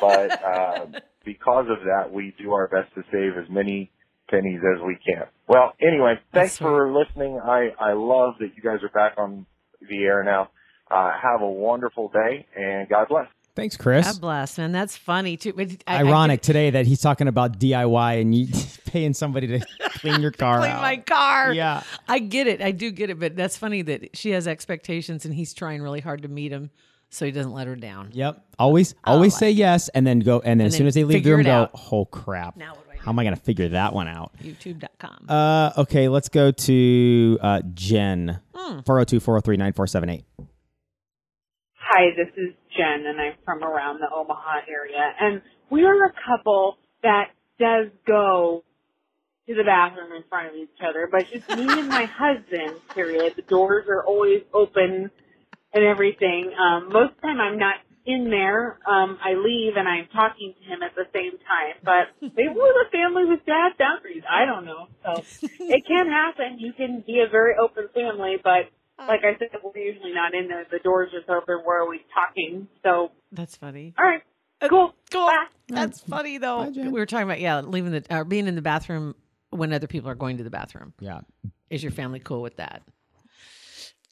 But 0.00 0.42
uh, 0.44 0.86
because 1.24 1.66
of 1.68 1.84
that, 1.84 2.10
we 2.12 2.34
do 2.38 2.52
our 2.54 2.66
best 2.68 2.94
to 2.94 3.02
save 3.12 3.36
as 3.42 3.48
many 3.50 3.90
pennies 4.30 4.60
as 4.76 4.80
we 4.82 4.96
can. 4.96 5.24
Well, 5.48 5.72
anyway, 5.80 6.14
thanks 6.32 6.54
sweet. 6.54 6.66
for 6.66 6.92
listening. 6.92 7.40
I, 7.42 7.70
I 7.78 7.92
love 7.94 8.34
that 8.40 8.50
you 8.56 8.62
guys 8.62 8.82
are 8.82 8.88
back 8.90 9.14
on 9.18 9.46
the 9.88 10.04
air 10.04 10.22
now. 10.22 10.50
Uh, 10.90 11.10
have 11.22 11.40
a 11.40 11.48
wonderful 11.48 12.08
day 12.08 12.46
and 12.56 12.88
God 12.88 13.08
bless. 13.08 13.26
Thanks, 13.56 13.76
Chris. 13.76 14.06
God 14.06 14.20
bless, 14.20 14.58
man. 14.58 14.72
That's 14.72 14.96
funny 14.96 15.36
too. 15.36 15.52
But 15.52 15.70
I- 15.86 15.96
I 15.96 16.00
Ironic 16.04 16.40
today 16.40 16.70
that 16.70 16.86
he's 16.86 17.00
talking 17.00 17.28
about 17.28 17.58
DIY 17.58 18.20
and 18.20 18.34
you 18.34 18.46
paying 18.86 19.12
somebody 19.12 19.46
to 19.48 19.60
clean 19.98 20.20
your 20.22 20.30
car 20.30 20.58
Clean 20.60 20.70
out. 20.70 20.80
my 20.82 20.96
car. 20.98 21.52
Yeah. 21.52 21.82
I 22.08 22.20
get 22.20 22.46
it. 22.46 22.62
I 22.62 22.70
do 22.70 22.90
get 22.90 23.10
it. 23.10 23.18
But 23.18 23.36
that's 23.36 23.56
funny 23.56 23.82
that 23.82 24.16
she 24.16 24.30
has 24.30 24.46
expectations 24.48 25.24
and 25.24 25.34
he's 25.34 25.52
trying 25.52 25.82
really 25.82 26.00
hard 26.00 26.22
to 26.22 26.28
meet 26.28 26.48
them 26.50 26.70
so 27.10 27.26
he 27.26 27.32
doesn't 27.32 27.52
let 27.52 27.66
her 27.66 27.74
down. 27.76 28.10
Yep. 28.12 28.44
Always, 28.58 28.94
always 29.04 29.32
like 29.34 29.38
say 29.40 29.50
yes, 29.50 29.88
and 29.90 30.06
then 30.06 30.20
go, 30.20 30.38
and 30.40 30.60
then 30.60 30.68
as 30.68 30.74
then 30.74 30.78
soon 30.78 30.86
as 30.86 30.94
they 30.94 31.02
leave 31.02 31.08
the 31.14 31.18
figure 31.18 31.32
room, 31.32 31.40
it 31.40 31.44
go, 31.44 31.52
out. 31.62 31.70
oh 31.90 32.04
crap! 32.04 32.56
Now 32.56 32.74
what 33.04 33.04
do 33.04 33.04
I 33.04 33.04
do? 33.04 33.04
How 33.04 33.10
am 33.10 33.18
I 33.18 33.24
going 33.24 33.36
to 33.36 33.42
figure 33.42 33.68
that 33.70 33.92
one 33.92 34.08
out? 34.08 34.32
YouTube.com. 34.42 35.26
Uh, 35.28 35.72
okay, 35.78 36.08
let's 36.08 36.28
go 36.28 36.50
to 36.50 37.38
uh, 37.40 37.62
Jen. 37.74 38.40
Hmm. 38.54 38.80
402 38.80 39.20
403 39.20 39.56
9478. 39.56 40.24
Hi, 41.74 42.10
this 42.16 42.32
is 42.36 42.54
Jen, 42.76 43.06
and 43.06 43.20
I'm 43.20 43.34
from 43.44 43.64
around 43.64 44.00
the 44.00 44.08
Omaha 44.14 44.60
area. 44.68 45.12
And 45.20 45.42
we 45.70 45.84
are 45.84 46.04
a 46.04 46.12
couple 46.26 46.78
that 47.02 47.30
does 47.58 47.88
go 48.06 48.64
to 49.48 49.54
the 49.54 49.64
bathroom 49.64 50.12
in 50.12 50.22
front 50.28 50.48
of 50.48 50.54
each 50.54 50.68
other, 50.86 51.08
but 51.10 51.26
just 51.30 51.48
me 51.48 51.66
and 51.68 51.88
my 51.88 52.04
husband, 52.18 52.76
period. 52.94 53.34
The 53.36 53.42
doors 53.42 53.86
are 53.88 54.04
always 54.04 54.42
open 54.54 55.10
and 55.72 55.84
everything. 55.84 56.52
Um, 56.54 56.92
most 56.92 57.10
of 57.10 57.16
the 57.16 57.22
time 57.22 57.40
I'm 57.40 57.58
not 57.58 57.76
in 58.06 58.30
there. 58.30 58.78
Um, 58.86 59.18
I 59.22 59.34
leave 59.34 59.76
and 59.76 59.88
I'm 59.88 60.08
talking 60.12 60.54
to 60.56 60.64
him 60.64 60.82
at 60.82 60.94
the 60.94 61.04
same 61.12 61.38
time. 61.38 61.76
But 61.84 62.12
maybe 62.20 62.54
we're 62.54 62.72
the 62.72 62.90
family 62.90 63.24
with 63.24 63.44
bad 63.46 63.76
boundaries. 63.78 64.22
I 64.28 64.44
don't 64.44 64.64
know. 64.64 64.88
So 65.04 65.22
it 65.60 65.86
can 65.86 66.06
happen. 66.08 66.58
You 66.58 66.72
can 66.72 67.04
be 67.06 67.22
a 67.26 67.30
very 67.30 67.54
open 67.60 67.88
family, 67.94 68.36
but 68.42 68.70
uh. 68.98 69.06
like 69.06 69.20
I 69.24 69.38
said, 69.38 69.48
we're 69.62 69.80
usually 69.80 70.12
not 70.12 70.34
in 70.34 70.48
there. 70.48 70.66
The 70.70 70.78
door's 70.78 71.10
just 71.12 71.28
open. 71.28 71.62
We're 71.64 71.82
always 71.82 72.00
talking. 72.14 72.68
So, 72.82 73.10
That's 73.32 73.56
funny. 73.56 73.94
all 73.98 74.04
right, 74.04 74.22
uh, 74.60 74.68
cool. 74.68 74.94
Cool. 75.10 75.26
Bye. 75.26 75.46
That's 75.68 76.00
mm. 76.02 76.08
funny 76.08 76.38
though. 76.38 76.70
Bye, 76.70 76.82
we 76.82 76.90
were 76.90 77.06
talking 77.06 77.24
about 77.24 77.40
yeah, 77.40 77.60
leaving 77.60 77.92
the 77.92 78.04
or 78.10 78.24
being 78.24 78.46
in 78.46 78.54
the 78.54 78.62
bathroom 78.62 79.14
when 79.50 79.72
other 79.72 79.86
people 79.86 80.10
are 80.10 80.14
going 80.14 80.38
to 80.38 80.44
the 80.44 80.50
bathroom. 80.50 80.92
Yeah. 81.00 81.20
Is 81.70 81.82
your 81.82 81.92
family 81.92 82.20
cool 82.20 82.42
with 82.42 82.56
that? 82.56 82.82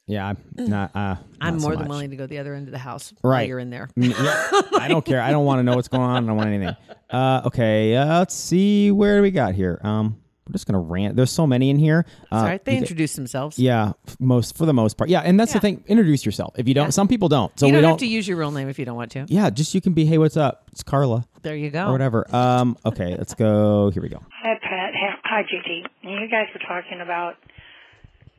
Yeah. 0.09 0.33
I'm 0.57 0.65
not, 0.69 0.95
uh, 0.95 1.15
I'm 1.39 1.53
not 1.53 1.61
so 1.61 1.67
more 1.67 1.75
than 1.75 1.83
much. 1.83 1.89
willing 1.89 2.09
to 2.09 2.15
go 2.17 2.25
the 2.27 2.39
other 2.39 2.53
end 2.55 2.67
of 2.67 2.71
the 2.71 2.77
house 2.79 3.13
while 3.21 3.31
Right. 3.33 3.47
you're 3.47 3.59
in 3.59 3.69
there. 3.69 3.87
Mm, 3.97 4.09
yeah, 4.21 4.79
I 4.79 4.87
don't 4.87 5.05
care. 5.05 5.21
I 5.21 5.31
don't 5.31 5.45
want 5.45 5.59
to 5.59 5.63
know 5.63 5.75
what's 5.75 5.87
going 5.87 6.03
on. 6.03 6.23
I 6.23 6.27
don't 6.27 6.35
want 6.35 6.49
anything. 6.49 6.75
Uh, 7.09 7.41
okay. 7.45 7.95
Uh, 7.95 8.19
let's 8.19 8.33
see. 8.35 8.91
Where 8.91 9.15
do 9.17 9.21
we 9.21 9.31
got 9.31 9.53
here? 9.55 9.79
Um, 9.83 10.17
we're 10.47 10.53
just 10.53 10.65
gonna 10.65 10.79
rant. 10.79 11.15
There's 11.15 11.29
so 11.31 11.45
many 11.45 11.69
in 11.69 11.77
here. 11.77 12.05
Uh, 12.31 12.41
Sorry, 12.41 12.59
they 12.63 12.71
you- 12.73 12.77
introduce 12.79 13.13
themselves. 13.13 13.59
Yeah, 13.59 13.91
most 14.19 14.57
for 14.57 14.65
the 14.65 14.73
most 14.73 14.97
part. 14.97 15.11
Yeah, 15.11 15.19
and 15.21 15.39
that's 15.39 15.53
the 15.53 15.57
Yeah. 15.57 15.61
thing. 15.61 15.83
Introduce 15.85 16.25
yourself. 16.25 16.55
If 16.57 16.67
you 16.67 16.73
don't, 16.73 16.91
some 16.91 17.07
people 17.07 17.29
don't. 17.29 17.51
So 17.59 17.67
you 17.67 17.71
we 17.71 17.75
don't, 17.75 17.83
don't. 17.83 17.91
have 17.91 17.99
to 17.99 18.07
use 18.07 18.27
your 18.27 18.37
real 18.37 18.49
name 18.49 18.67
if 18.67 18.79
you 18.79 18.85
don't 18.85 18.95
want 18.95 19.11
to. 19.11 19.25
yeah, 19.27 19.51
just 19.51 19.75
you 19.75 19.81
can 19.81 19.93
be. 19.93 20.05
Hey, 20.05 20.17
what's 20.17 20.37
up? 20.37 20.63
It's 20.71 20.81
Carla 20.81 21.23
There 21.43 21.55
you 21.55 21.69
go. 21.69 21.85
or 21.87 21.91
whatever. 21.91 22.25
Um. 22.35 22.77
Okay, 22.83 23.15
let's 23.15 23.35
go. 23.35 23.91
Here 23.91 24.01
we 24.01 24.09
go. 24.09 24.23
Hi, 24.41 24.57
Pat. 24.63 24.93
Hi- 24.95 25.15
Hi, 25.25 25.43
JT. 25.43 25.83
You 26.01 26.27
guys 26.31 26.47
were 26.51 26.59
talking 26.67 26.99
about 27.01 27.35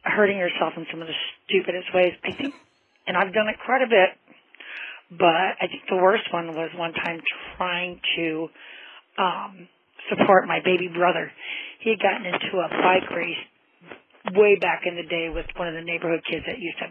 hurting 0.04 0.36
yourself 0.38 0.72
in 0.76 0.86
some 0.90 1.02
of 1.02 1.08
the 1.08 1.14
stupidest 1.46 1.88
ways. 1.94 2.12
I 2.24 2.32
think, 2.32 2.54
and 3.06 3.16
I've 3.16 3.32
done 3.34 3.48
it 3.48 3.56
quite 3.64 3.82
a 3.82 3.88
bit, 3.90 4.10
but 5.10 5.58
I 5.60 5.66
think 5.68 5.82
the 5.88 5.96
worst 5.96 6.24
one 6.32 6.54
was 6.54 6.70
one 6.76 6.92
time 6.92 7.20
trying 7.56 8.00
to 8.16 8.48
um, 9.18 9.68
support 10.08 10.46
my 10.46 10.60
baby 10.64 10.88
brother. 10.88 11.30
He 11.80 11.90
had 11.90 11.98
gotten 12.00 12.26
into 12.26 12.58
a 12.58 12.68
bike 12.68 13.10
race 13.10 13.42
way 14.36 14.56
back 14.60 14.82
in 14.86 14.96
the 14.96 15.02
day 15.08 15.28
with 15.28 15.46
one 15.56 15.68
of 15.68 15.74
the 15.74 15.82
neighborhood 15.82 16.20
kids 16.30 16.44
that 16.46 16.58
used 16.58 16.78
to 16.78 16.86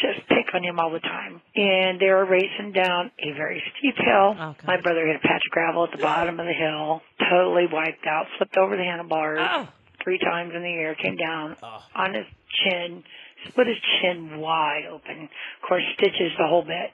just 0.00 0.26
pick 0.28 0.46
on 0.54 0.62
him 0.64 0.78
all 0.78 0.90
the 0.90 1.00
time. 1.00 1.42
And 1.56 2.00
they 2.00 2.08
were 2.08 2.24
racing 2.24 2.72
down 2.72 3.10
a 3.20 3.32
very 3.36 3.62
steep 3.76 3.96
hill. 3.96 4.32
Oh, 4.38 4.54
God. 4.56 4.64
My 4.64 4.80
brother 4.80 5.06
hit 5.06 5.16
a 5.16 5.20
patch 5.20 5.42
of 5.44 5.50
gravel 5.52 5.84
at 5.84 5.90
the 5.92 6.02
bottom 6.02 6.40
of 6.40 6.46
the 6.46 6.52
hill, 6.54 7.02
totally 7.28 7.66
wiped 7.70 8.06
out, 8.06 8.24
flipped 8.38 8.56
over 8.56 8.76
the 8.76 8.84
handlebars 8.84 9.40
Oh. 9.42 9.68
Three 10.02 10.18
times 10.18 10.52
in 10.54 10.62
the 10.62 10.68
air, 10.74 10.94
came 10.94 11.16
down 11.16 11.56
on 11.94 12.14
his 12.14 12.26
chin, 12.64 13.02
split 13.48 13.66
his 13.66 13.76
chin 14.00 14.38
wide 14.38 14.84
open. 14.90 15.24
Of 15.24 15.68
course, 15.68 15.82
stitches 15.94 16.32
the 16.38 16.46
whole 16.46 16.62
bit. 16.62 16.90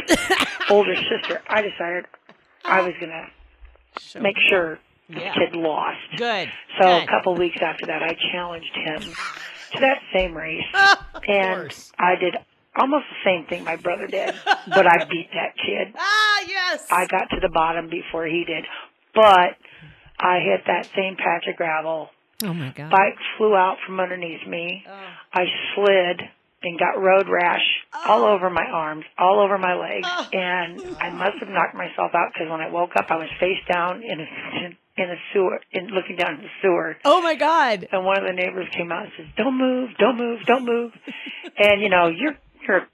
older 0.70 0.94
sister, 0.94 1.42
I 1.48 1.62
decided 1.62 2.04
I 2.64 2.82
was 2.82 2.94
gonna 3.00 3.26
Show- 4.00 4.20
make 4.20 4.36
sure 4.48 4.78
Yeah. 5.08 5.32
the 5.34 5.40
kid 5.40 5.56
lost. 5.56 5.98
Good. 6.16 6.50
So 6.80 6.84
Good. 6.84 7.02
a 7.04 7.06
couple 7.06 7.34
weeks 7.34 7.56
after 7.62 7.86
that, 7.86 8.02
I 8.02 8.14
challenged 8.32 8.74
him 8.74 9.00
to 9.72 9.80
that 9.80 9.98
same 10.14 10.36
race, 10.36 10.64
and 11.28 11.60
course. 11.62 11.92
I 11.98 12.14
did 12.16 12.36
almost 12.76 13.06
the 13.10 13.16
same 13.30 13.44
thing 13.46 13.64
my 13.64 13.76
brother 13.76 14.06
did, 14.06 14.34
but 14.68 14.86
I 14.86 15.04
beat 15.06 15.30
that 15.34 15.56
kid. 15.56 15.94
Ah, 15.98 16.44
yes. 16.46 16.86
I 16.90 17.06
got 17.06 17.28
to 17.30 17.40
the 17.40 17.48
bottom 17.48 17.88
before 17.88 18.24
he 18.26 18.44
did, 18.44 18.64
but 19.18 19.56
I 20.20 20.38
hit 20.40 20.60
that 20.66 20.86
same 20.94 21.16
patch 21.16 21.44
of 21.48 21.56
gravel. 21.56 22.10
oh 22.44 22.54
my 22.54 22.70
god. 22.70 22.90
Bike 22.90 23.18
flew 23.36 23.54
out 23.54 23.76
from 23.86 23.98
underneath 24.00 24.46
me. 24.46 24.84
Oh. 24.88 24.92
I 25.32 25.44
slid 25.74 26.22
and 26.62 26.78
got 26.78 27.00
road 27.00 27.28
rash 27.28 27.64
oh. 27.94 28.04
all 28.08 28.24
over 28.24 28.50
my 28.50 28.64
arms, 28.64 29.04
all 29.18 29.40
over 29.40 29.58
my 29.58 29.74
legs, 29.74 30.06
oh. 30.08 30.28
and 30.32 30.80
I 31.00 31.10
must 31.10 31.38
have 31.40 31.48
knocked 31.48 31.74
myself 31.74 32.12
out 32.14 32.30
because 32.32 32.50
when 32.50 32.60
I 32.60 32.70
woke 32.70 32.90
up, 32.96 33.06
I 33.10 33.16
was 33.16 33.28
face 33.40 33.62
down 33.70 34.02
in 34.02 34.20
a 34.20 34.26
in 35.02 35.10
a 35.10 35.16
sewer, 35.32 35.60
in 35.70 35.86
looking 35.88 36.16
down 36.16 36.34
in 36.36 36.40
the 36.42 36.50
sewer. 36.62 36.96
Oh 37.04 37.22
my 37.22 37.34
god. 37.36 37.86
And 37.92 38.04
one 38.04 38.18
of 38.18 38.24
the 38.24 38.32
neighbors 38.32 38.66
came 38.76 38.90
out 38.90 39.04
and 39.04 39.12
says, 39.16 39.26
"Don't 39.36 39.56
move, 39.58 39.90
don't 39.98 40.16
move, 40.16 40.40
don't 40.46 40.64
move." 40.64 40.92
and 41.58 41.80
you 41.80 41.88
know, 41.88 42.08
you're 42.08 42.34
you're 42.66 42.78
a 42.78 42.86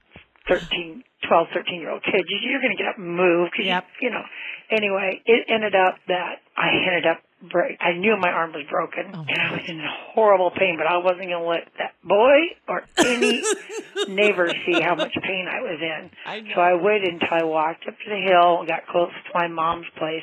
13, 0.49 1.03
12, 1.27 1.47
13 1.55 1.81
year 1.81 1.91
old 1.91 2.03
kid. 2.03 2.25
You- 2.29 2.51
You're 2.51 2.61
going 2.61 2.77
to 2.77 2.83
get 2.83 2.89
up 2.91 2.99
and 2.99 3.17
move. 3.17 3.49
'cause 3.51 3.65
Yep. 3.65 3.85
You, 4.01 4.09
you 4.09 4.15
know. 4.15 4.23
Anyway, 4.71 5.23
it 5.27 5.47
ended 5.49 5.75
up 5.75 5.97
that 6.09 6.37
I 6.57 6.69
ended 6.87 7.07
up. 7.07 7.19
Break. 7.45 7.77
I 7.79 7.93
knew 7.93 8.17
my 8.19 8.31
arm 8.31 8.53
was 8.55 8.65
broken, 8.71 9.13
Oh, 9.13 9.21
and 9.29 9.39
I 9.39 9.53
was 9.53 9.61
in 9.69 9.79
horrible 10.15 10.51
pain. 10.51 10.79
But 10.79 10.87
I 10.87 10.97
wasn't 10.97 11.29
going 11.29 11.43
to 11.43 11.47
let 11.47 11.69
that 11.77 11.93
boy 12.03 12.39
or 12.67 12.85
any 12.97 13.43
neighbor 14.09 14.49
see 14.65 14.81
how 14.81 14.95
much 14.95 15.13
pain 15.23 15.47
I 15.47 15.61
was 15.61 15.79
in. 15.79 16.11
I. 16.25 16.43
So 16.55 16.61
I 16.63 16.73
waited 16.81 17.13
until 17.13 17.29
I 17.33 17.43
walked 17.45 17.85
up 17.87 17.93
to 17.99 18.09
the 18.09 18.17
hill, 18.17 18.61
and 18.61 18.69
got 18.69 18.87
close 18.87 19.11
to 19.13 19.31
my 19.39 19.49
mom's 19.49 19.85
place, 19.99 20.23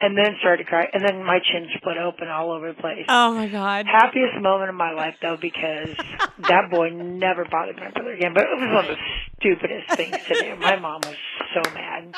and 0.00 0.16
then 0.16 0.36
started 0.40 0.64
to 0.64 0.68
cry, 0.68 0.86
and 0.92 1.02
then 1.02 1.24
my 1.24 1.38
chin 1.38 1.68
split 1.76 1.96
open 1.96 2.28
all 2.28 2.52
over 2.52 2.72
the 2.72 2.80
place. 2.80 3.06
Oh 3.08 3.34
my 3.34 3.48
God. 3.48 3.86
Happiest 3.86 4.36
moment 4.40 4.68
of 4.68 4.76
my 4.76 4.92
life 4.92 5.14
though, 5.22 5.38
because 5.40 5.96
that 6.48 6.70
boy 6.70 6.90
never 6.90 7.44
bothered 7.50 7.76
my 7.76 7.90
brother 7.90 8.12
again. 8.12 8.32
But 8.34 8.44
it 8.44 8.60
was 8.60 8.74
one 8.74 8.84
of 8.84 8.96
the 8.96 9.02
stupidest 9.40 9.96
things 9.96 10.16
to 10.28 10.34
do. 10.34 10.56
My 10.56 10.76
mom 10.76 11.00
was 11.04 11.16
so 11.54 11.70
mad. 11.72 12.14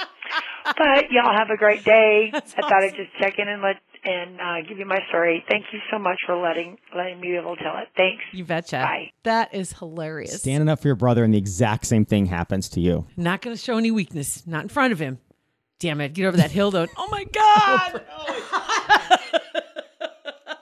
But 0.65 1.11
y'all 1.11 1.33
have 1.37 1.51
a 1.51 1.57
great 1.57 1.85
day. 1.85 2.31
I 2.35 2.41
thought 2.41 2.83
I'd 2.83 2.95
just 2.97 3.11
check 3.19 3.39
in 3.39 3.49
and 3.49 3.63
let 3.63 3.77
and 4.05 4.41
uh, 4.41 4.69
give 4.69 4.79
you 4.79 4.87
my 4.87 5.01
story. 5.09 5.45
Thank 5.49 5.67
you 5.73 5.81
so 5.91 5.99
much 5.99 6.19
for 6.27 6.37
letting 6.37 6.79
letting 6.97 7.21
me 7.21 7.29
be 7.29 7.37
able 7.37 7.57
to 7.57 7.63
tell 7.63 7.77
it. 7.79 7.89
Thanks. 7.97 8.23
You 8.33 8.45
betcha. 8.45 8.79
Bye. 8.79 9.13
That 9.23 9.55
is 9.55 9.73
hilarious. 9.73 10.41
Standing 10.41 10.69
up 10.69 10.81
for 10.81 10.89
your 10.89 10.97
brother, 10.97 11.25
and 11.25 11.33
the 11.33 11.39
exact 11.39 11.87
same 11.87 12.05
thing 12.05 12.27
happens 12.27 12.69
to 12.71 12.81
you. 12.81 13.07
Not 13.17 13.41
going 13.41 13.57
to 13.57 13.63
show 13.63 13.77
any 13.77 13.91
weakness. 13.91 14.47
Not 14.47 14.63
in 14.65 14.69
front 14.69 14.93
of 14.93 14.99
him. 14.99 15.19
Damn 15.81 16.01
it. 16.01 16.13
Get 16.15 16.27
over 16.27 16.37
that 16.37 16.51
hill, 16.51 16.71
though. 16.71 16.87
Oh 16.97 17.09
my 17.11 17.25
God. 17.25 18.03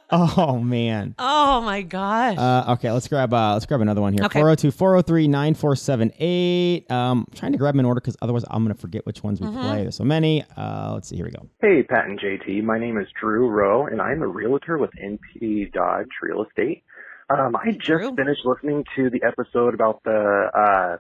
Oh 0.09 0.61
man. 0.61 1.17
oh 1.19 1.61
my 1.63 1.83
gosh. 1.83 2.39
Uh, 2.39 2.75
okay, 2.75 2.93
let's 2.93 3.09
grab 3.09 3.35
uh, 3.35 3.55
let's 3.55 3.67
grab 3.67 3.81
another 3.81 4.01
one 4.01 4.13
here. 4.13 4.25
Okay. 4.27 4.39
402 4.39 4.71
403 4.71 5.27
9478. 5.27 6.91
Um, 6.93 7.27
I'm 7.29 7.37
trying 7.37 7.51
to 7.53 7.59
grab 7.59 7.75
them 7.75 7.81
in 7.81 7.87
order 7.87 8.01
because 8.01 8.17
otherwise 8.23 8.45
I'm 8.49 8.63
going 8.63 8.73
to 8.75 8.81
forget 8.81 9.05
which 9.05 9.25
ones 9.25 9.41
we 9.41 9.49
Mm-hmm. 9.49 9.59
play. 9.61 9.83
There's 9.83 9.97
so 9.97 10.05
many. 10.05 10.45
Uh, 10.57 10.93
let's 10.95 11.09
see. 11.09 11.17
Here 11.17 11.25
we 11.25 11.33
go. 11.33 11.49
Hey, 11.61 11.83
Pat 11.83 12.07
and 12.07 12.21
JT. 12.21 12.63
My 12.63 12.79
name 12.79 12.99
is 12.99 13.09
Drew 13.21 13.49
Rowe, 13.49 13.87
and 13.87 14.01
I'm 14.01 14.23
a 14.23 14.29
realtor 14.29 14.79
with 14.79 14.91
NP 14.93 15.73
Dodge 15.73 16.07
Real 16.23 16.45
Estate. 16.45 16.85
Um, 17.29 17.57
I 17.57 17.73
just 17.73 17.81
Drew. 17.87 18.15
finished 18.15 18.43
listening 18.45 18.85
to 18.95 19.11
the 19.11 19.23
episode 19.25 19.75
about 19.75 20.05
the 20.05 20.51
uh, 20.55 20.97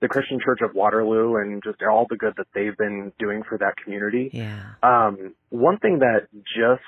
the 0.00 0.08
Christian 0.08 0.38
Church 0.42 0.60
of 0.62 0.74
Waterloo 0.74 1.36
and 1.36 1.62
just 1.62 1.78
all 1.82 2.06
the 2.08 2.16
good 2.16 2.34
that 2.36 2.46
they've 2.54 2.76
been 2.76 3.12
doing 3.18 3.42
for 3.48 3.58
that 3.58 3.74
community. 3.82 4.30
yeah. 4.32 4.62
Um, 4.82 5.34
one 5.50 5.78
thing 5.78 6.00
that 6.00 6.28
just 6.56 6.82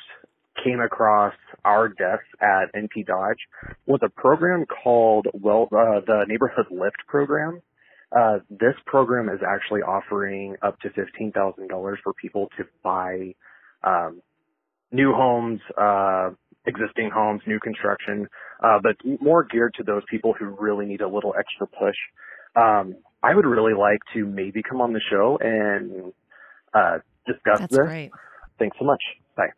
came 0.64 0.80
across 0.80 1.34
our 1.64 1.88
desk 1.88 2.24
at 2.40 2.72
NP 2.74 3.06
Dodge 3.06 3.38
was 3.86 4.00
a 4.02 4.08
program 4.08 4.64
called 4.66 5.26
well 5.32 5.68
uh, 5.72 6.00
the 6.06 6.24
Neighborhood 6.28 6.66
Lift 6.70 6.98
program. 7.06 7.62
Uh, 8.16 8.38
this 8.50 8.74
program 8.84 9.28
is 9.28 9.40
actually 9.46 9.80
offering 9.80 10.56
up 10.62 10.78
to 10.80 10.90
fifteen 10.90 11.32
thousand 11.32 11.68
dollars 11.68 11.98
for 12.04 12.12
people 12.12 12.48
to 12.58 12.64
buy 12.82 13.34
um, 13.84 14.20
new 14.90 15.12
homes, 15.14 15.60
uh, 15.80 16.30
existing 16.66 17.10
homes, 17.12 17.40
new 17.46 17.58
construction, 17.58 18.28
uh, 18.62 18.78
but 18.82 18.96
more 19.20 19.44
geared 19.44 19.74
to 19.74 19.82
those 19.82 20.02
people 20.10 20.34
who 20.38 20.46
really 20.60 20.86
need 20.86 21.00
a 21.00 21.08
little 21.08 21.34
extra 21.38 21.66
push. 21.66 21.96
Um, 22.56 22.96
I 23.22 23.34
would 23.34 23.46
really 23.46 23.74
like 23.74 24.00
to 24.14 24.26
maybe 24.26 24.62
come 24.62 24.80
on 24.80 24.92
the 24.92 25.00
show 25.10 25.38
and 25.40 26.12
uh, 26.74 26.98
discuss 27.26 27.60
That's 27.60 27.76
this. 27.76 27.86
great. 27.86 28.10
Thanks 28.58 28.76
so 28.78 28.84
much. 28.84 29.02
Bye. 29.36 29.48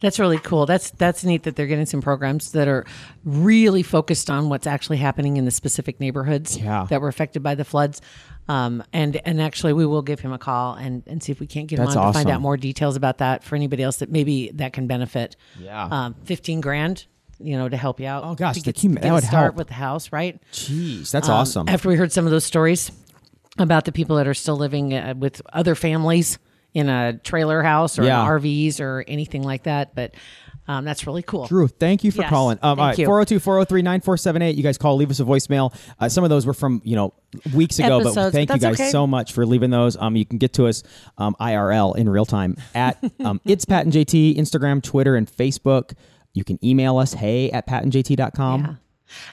That's 0.00 0.18
really 0.18 0.38
cool. 0.38 0.66
That's 0.66 0.90
that's 0.90 1.24
neat 1.24 1.42
that 1.44 1.56
they're 1.56 1.66
getting 1.66 1.86
some 1.86 2.00
programs 2.02 2.52
that 2.52 2.68
are 2.68 2.84
really 3.24 3.82
focused 3.82 4.30
on 4.30 4.48
what's 4.48 4.66
actually 4.66 4.96
happening 4.98 5.36
in 5.36 5.44
the 5.44 5.50
specific 5.50 6.00
neighborhoods 6.00 6.56
Yeah. 6.58 6.86
that 6.90 7.00
were 7.00 7.08
affected 7.08 7.42
by 7.42 7.54
the 7.54 7.64
floods. 7.64 8.00
Um, 8.48 8.82
and 8.92 9.20
and 9.26 9.40
actually, 9.40 9.72
we 9.72 9.86
will 9.86 10.02
give 10.02 10.20
him 10.20 10.32
a 10.32 10.38
call 10.38 10.74
and, 10.74 11.02
and 11.06 11.22
see 11.22 11.32
if 11.32 11.40
we 11.40 11.46
can't 11.46 11.66
get 11.66 11.78
him 11.78 11.86
That's 11.86 11.96
on 11.96 12.06
to 12.08 12.12
find 12.12 12.30
out 12.30 12.40
more 12.42 12.56
details 12.58 12.94
about 12.96 13.18
that 13.18 13.42
for 13.42 13.56
anybody 13.56 13.82
else 13.82 13.96
that 13.96 14.10
maybe 14.10 14.50
that 14.54 14.74
can 14.74 14.86
benefit. 14.86 15.36
Yeah. 15.58 15.84
Um, 15.90 16.14
Fifteen 16.24 16.60
grand, 16.60 17.06
you 17.38 17.56
know, 17.56 17.68
to 17.68 17.76
help 17.76 18.00
you 18.00 18.06
out. 18.06 18.24
Oh, 18.24 18.34
gosh, 18.34 18.56
to 18.56 18.62
the 18.62 18.72
get, 18.72 19.02
that 19.02 19.12
would 19.12 19.24
start 19.24 19.44
help. 19.44 19.56
with 19.56 19.68
the 19.68 19.74
house, 19.74 20.12
right? 20.12 20.40
Jeez, 20.52 21.10
that's 21.10 21.28
Um, 21.28 21.34
awesome. 21.34 21.68
After 21.68 21.88
we 21.88 21.96
heard 21.96 22.12
some 22.12 22.24
of 22.24 22.30
those 22.30 22.44
stories 22.44 22.90
about 23.58 23.84
the 23.84 23.92
people 23.92 24.16
that 24.16 24.26
are 24.26 24.34
still 24.34 24.56
living 24.56 24.94
uh, 24.94 25.14
with 25.16 25.40
other 25.52 25.74
families 25.74 26.38
in 26.72 26.88
a 26.88 27.12
trailer 27.18 27.62
house 27.62 27.98
or 27.98 28.04
Yeah. 28.04 28.26
RVs 28.26 28.80
or 28.80 29.04
anything 29.06 29.42
like 29.42 29.62
that, 29.64 29.94
but 29.94 30.14
um, 30.66 30.84
that's 30.86 31.06
really 31.06 31.22
cool. 31.22 31.46
Drew, 31.46 31.68
thank 31.68 32.04
you 32.04 32.10
for 32.10 32.22
Yes, 32.22 32.30
calling. 32.30 32.58
Um, 32.62 32.80
all 32.80 32.86
right, 32.86 32.98
you. 32.98 33.04
402 33.04 33.38
403 33.38 33.82
9478. 33.82 34.56
You 34.56 34.62
guys 34.62 34.78
call, 34.78 34.96
leave 34.96 35.10
us 35.10 35.20
a 35.20 35.24
voicemail. 35.24 35.74
Uh, 36.00 36.08
some 36.08 36.24
of 36.24 36.30
those 36.30 36.46
were 36.46 36.54
from, 36.54 36.80
you 36.84 36.96
know, 36.96 37.12
weeks 37.54 37.78
ago, 37.78 37.98
but 38.00 38.06
Episodes, 38.06 38.34
thank 38.34 38.50
you 38.50 38.58
guys 38.58 38.80
okay. 38.80 38.88
so 38.88 39.06
much 39.06 39.34
for 39.34 39.44
leaving 39.44 39.68
those. 39.70 39.94
Um, 39.96 40.16
you 40.16 40.24
can 40.24 40.38
get 40.38 40.54
to 40.54 40.66
us 40.66 40.82
um, 41.18 41.36
IRL 41.38 41.94
in 41.96 42.08
real 42.08 42.24
time 42.24 42.56
at 42.74 42.98
um, 43.22 43.42
It's 43.44 43.66
Pat 43.66 43.84
and 43.84 43.92
JT, 43.92 44.36
Instagram, 44.38 44.82
Twitter, 44.82 45.16
and 45.16 45.30
Facebook. 45.30 45.92
You 46.34 46.44
can 46.44 46.62
email 46.64 46.98
us, 46.98 47.14
hey 47.14 47.50
at 47.50 47.66
patandjt.com. 47.66 48.60
Yeah. 48.60 48.74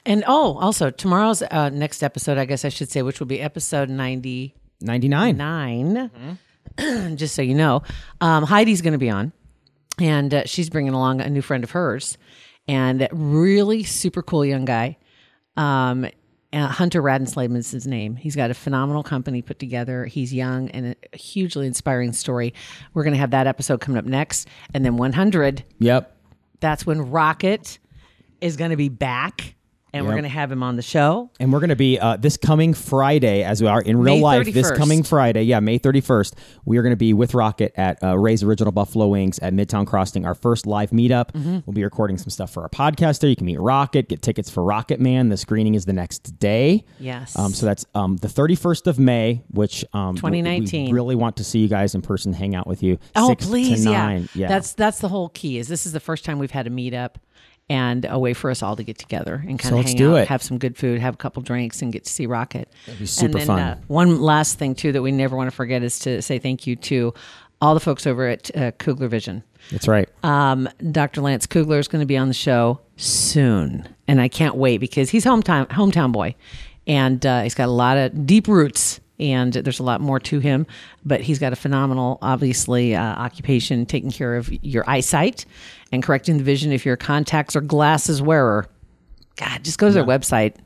And 0.06 0.24
oh, 0.26 0.58
also 0.58 0.90
tomorrow's 0.90 1.42
uh, 1.42 1.68
next 1.70 2.02
episode, 2.02 2.38
I 2.38 2.44
guess 2.44 2.64
I 2.64 2.68
should 2.68 2.90
say, 2.90 3.02
which 3.02 3.20
will 3.20 3.26
be 3.26 3.40
episode 3.40 3.90
99, 3.90 4.52
99. 5.36 6.38
just 7.16 7.34
so 7.34 7.42
you 7.42 7.54
know, 7.54 7.82
um, 8.20 8.44
Heidi's 8.44 8.80
going 8.80 8.92
to 8.92 8.98
be 8.98 9.10
on, 9.10 9.32
and 10.00 10.32
uh, 10.32 10.42
she's 10.46 10.70
bringing 10.70 10.94
along 10.94 11.20
a 11.20 11.28
new 11.28 11.42
friend 11.42 11.64
of 11.64 11.72
hers, 11.72 12.16
and 12.66 13.00
that 13.00 13.10
really 13.12 13.82
super 13.82 14.22
cool 14.22 14.44
young 14.44 14.64
guy. 14.64 14.96
Um, 15.56 16.06
uh, 16.52 16.66
Hunter 16.68 17.02
Radenslavin 17.02 17.56
is 17.56 17.70
his 17.70 17.86
name. 17.86 18.16
He's 18.16 18.36
got 18.36 18.50
a 18.50 18.54
phenomenal 18.54 19.02
company 19.02 19.42
put 19.42 19.58
together. 19.58 20.04
He's 20.04 20.34
young 20.34 20.70
and 20.70 20.94
a 21.12 21.16
hugely 21.16 21.66
inspiring 21.66 22.12
story. 22.12 22.52
We're 22.92 23.04
going 23.04 23.14
to 23.14 23.18
have 23.18 23.30
that 23.30 23.46
episode 23.46 23.80
coming 23.80 23.98
up 23.98 24.04
next, 24.04 24.48
and 24.74 24.84
then 24.84 24.96
100. 24.96 25.64
Yep. 25.78 26.11
That's 26.62 26.86
when 26.86 27.10
Rocket 27.10 27.80
is 28.40 28.56
going 28.56 28.70
to 28.70 28.76
be 28.76 28.88
back, 28.88 29.56
and 29.92 30.06
we're 30.06 30.12
going 30.12 30.22
to 30.22 30.28
have 30.28 30.50
him 30.50 30.62
on 30.62 30.76
the 30.76 30.82
show. 30.82 31.30
And 31.38 31.52
we're 31.52 31.60
going 31.60 31.70
to 31.70 31.76
be 31.76 31.98
uh, 31.98 32.16
this 32.16 32.36
coming 32.36 32.74
Friday, 32.74 33.42
as 33.42 33.60
we 33.60 33.68
are 33.68 33.80
in 33.80 33.98
real 33.98 34.16
May 34.16 34.20
life. 34.20 34.52
This 34.52 34.70
coming 34.70 35.02
Friday, 35.02 35.42
yeah, 35.42 35.60
May 35.60 35.78
31st, 35.78 36.34
we 36.64 36.78
are 36.78 36.82
going 36.82 36.92
to 36.92 36.96
be 36.96 37.12
with 37.12 37.34
Rocket 37.34 37.72
at 37.76 38.02
uh, 38.02 38.18
Ray's 38.18 38.42
Original 38.42 38.72
Buffalo 38.72 39.08
Wings 39.08 39.38
at 39.40 39.52
Midtown 39.52 39.86
Crossing, 39.86 40.24
our 40.24 40.34
first 40.34 40.66
live 40.66 40.90
meetup. 40.90 41.32
Mm-hmm. 41.32 41.58
We'll 41.66 41.74
be 41.74 41.84
recording 41.84 42.18
some 42.18 42.30
stuff 42.30 42.50
for 42.52 42.62
our 42.62 42.68
podcast 42.68 43.20
there. 43.20 43.30
You 43.30 43.36
can 43.36 43.46
meet 43.46 43.60
Rocket, 43.60 44.08
get 44.08 44.22
tickets 44.22 44.50
for 44.50 44.62
Rocket 44.64 45.00
Man. 45.00 45.28
The 45.28 45.36
screening 45.36 45.74
is 45.74 45.84
the 45.84 45.92
next 45.92 46.38
day. 46.38 46.84
Yes. 46.98 47.36
Um, 47.38 47.52
so 47.52 47.66
that's 47.66 47.84
um, 47.94 48.16
the 48.16 48.28
31st 48.28 48.86
of 48.86 48.98
May, 48.98 49.42
which 49.50 49.84
um, 49.92 50.16
2019. 50.16 50.86
We 50.86 50.92
really 50.92 51.16
want 51.16 51.36
to 51.36 51.44
see 51.44 51.58
you 51.58 51.68
guys 51.68 51.94
in 51.94 52.02
person, 52.02 52.32
hang 52.32 52.54
out 52.54 52.66
with 52.66 52.82
you. 52.82 52.98
Oh, 53.14 53.34
please, 53.38 53.84
yeah. 53.84 54.20
yeah. 54.34 54.48
That's 54.48 54.72
that's 54.72 55.00
the 55.00 55.08
whole 55.08 55.28
key. 55.28 55.58
Is 55.58 55.68
this 55.68 55.86
is 55.86 55.92
the 55.92 56.00
first 56.00 56.24
time 56.24 56.38
we've 56.38 56.50
had 56.50 56.66
a 56.66 56.70
meetup 56.70 57.16
and 57.72 58.04
a 58.08 58.18
way 58.18 58.34
for 58.34 58.50
us 58.50 58.62
all 58.62 58.76
to 58.76 58.84
get 58.84 58.98
together 58.98 59.36
and 59.48 59.58
kind 59.58 59.72
So 59.74 59.78
of 59.78 59.86
hang 59.86 60.02
out, 60.02 60.16
it. 60.18 60.28
have 60.28 60.42
some 60.42 60.58
good 60.58 60.76
food, 60.76 61.00
have 61.00 61.14
a 61.14 61.16
couple 61.16 61.42
drinks, 61.42 61.80
and 61.80 61.90
get 61.92 62.04
to 62.04 62.10
see 62.12 62.26
Rocket. 62.26 62.68
That'd 62.86 62.98
be 63.00 63.06
super 63.06 63.24
and 63.26 63.34
then, 63.34 63.46
fun. 63.46 63.58
Uh, 63.60 63.80
one 63.86 64.20
last 64.20 64.58
thing 64.58 64.74
too 64.74 64.92
that 64.92 65.00
we 65.02 65.10
never 65.10 65.34
want 65.36 65.48
to 65.50 65.56
forget 65.56 65.82
is 65.82 65.98
to 66.00 66.20
say 66.20 66.38
thank 66.38 66.66
you 66.66 66.76
to 66.76 67.14
all 67.62 67.72
the 67.74 67.80
folks 67.80 68.06
over 68.06 68.28
at 68.28 68.54
uh, 68.56 68.72
Kugler 68.72 69.08
Vision. 69.08 69.42
that's 69.70 69.88
right. 69.88 70.08
Um, 70.22 70.68
Dr. 70.90 71.20
Lance 71.22 71.46
Kugler 71.46 71.78
is 71.78 71.88
going 71.88 72.00
to 72.02 72.06
be 72.06 72.16
on 72.18 72.28
the 72.28 72.34
show 72.34 72.80
soon, 72.96 73.88
and 74.08 74.20
I 74.20 74.28
can't 74.28 74.56
wait 74.56 74.78
because 74.78 75.10
he's 75.10 75.24
hometown 75.24 75.66
hometown 75.68 76.12
boy, 76.12 76.34
and 76.86 77.24
uh, 77.24 77.42
he's 77.42 77.54
got 77.54 77.68
a 77.68 77.72
lot 77.72 77.96
of 77.96 78.26
deep 78.26 78.48
roots, 78.48 79.00
and 79.22 79.52
there's 79.54 79.78
a 79.78 79.82
lot 79.84 80.00
more 80.02 80.20
to 80.20 80.40
him. 80.40 80.66
But 81.04 81.20
he's 81.22 81.38
got 81.38 81.52
a 81.52 81.56
phenomenal, 81.56 82.18
obviously, 82.20 82.94
uh, 82.94 83.02
occupation 83.02 83.86
taking 83.86 84.10
care 84.10 84.36
of 84.36 84.52
your 84.64 84.84
eyesight 84.90 85.46
and 85.92 86.02
correcting 86.02 86.36
the 86.38 86.44
vision 86.44 86.72
if 86.72 86.84
you're 86.84 86.94
a 86.94 86.98
contacts 86.98 87.54
or 87.56 87.60
glasses 87.62 88.20
wearer. 88.20 88.66
God, 89.36 89.64
just 89.64 89.78
go 89.78 89.86
to 89.88 89.94
their 89.94 90.04
website, 90.04 90.56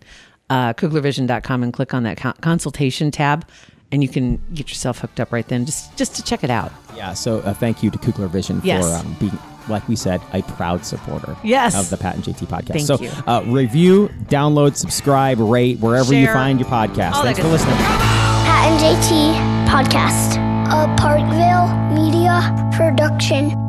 uh, 0.50 0.72
kuglervision.com, 0.72 1.62
and 1.62 1.72
click 1.72 1.94
on 1.94 2.02
that 2.04 2.16
con- 2.16 2.34
consultation 2.40 3.10
tab, 3.10 3.46
and 3.92 4.02
you 4.02 4.08
can 4.08 4.40
get 4.54 4.68
yourself 4.68 4.98
hooked 4.98 5.20
up 5.20 5.30
right 5.32 5.46
then, 5.46 5.64
just 5.66 5.96
just 5.96 6.16
to 6.16 6.22
check 6.22 6.42
it 6.42 6.50
out. 6.50 6.72
Yeah, 6.96 7.12
so 7.14 7.38
uh, 7.40 7.52
thank 7.54 7.82
you 7.82 7.90
to 7.90 7.98
Kugler 7.98 8.26
Vision 8.26 8.60
Yes. 8.64 8.84
for 8.84 9.06
um, 9.06 9.16
being, 9.20 9.38
like 9.68 9.86
we 9.88 9.94
said, 9.96 10.20
a 10.32 10.42
proud 10.42 10.84
supporter 10.84 11.36
Yes. 11.44 11.78
of 11.78 11.90
the 11.90 11.96
Pat 11.96 12.14
and 12.16 12.24
JT 12.24 12.46
podcast. 12.46 12.68
Thank 12.68 12.86
so 12.86 12.98
you. 13.00 13.10
Uh, 13.26 13.42
review, 13.46 14.08
download, 14.24 14.76
subscribe, 14.76 15.38
rate 15.38 15.78
wherever 15.78 16.12
you 16.14 16.26
find 16.26 16.58
your 16.58 16.68
podcast. 16.68 17.12
All 17.12 17.22
Thanks 17.22 17.38
for 17.40 17.48
listening. 17.48 18.35
Pat 18.56 18.72
and 18.72 18.80
JT 18.80 19.36
Podcast. 19.68 20.38
A 20.72 20.88
Parkville 20.96 21.68
Media 21.94 22.40
Production. 22.72 23.65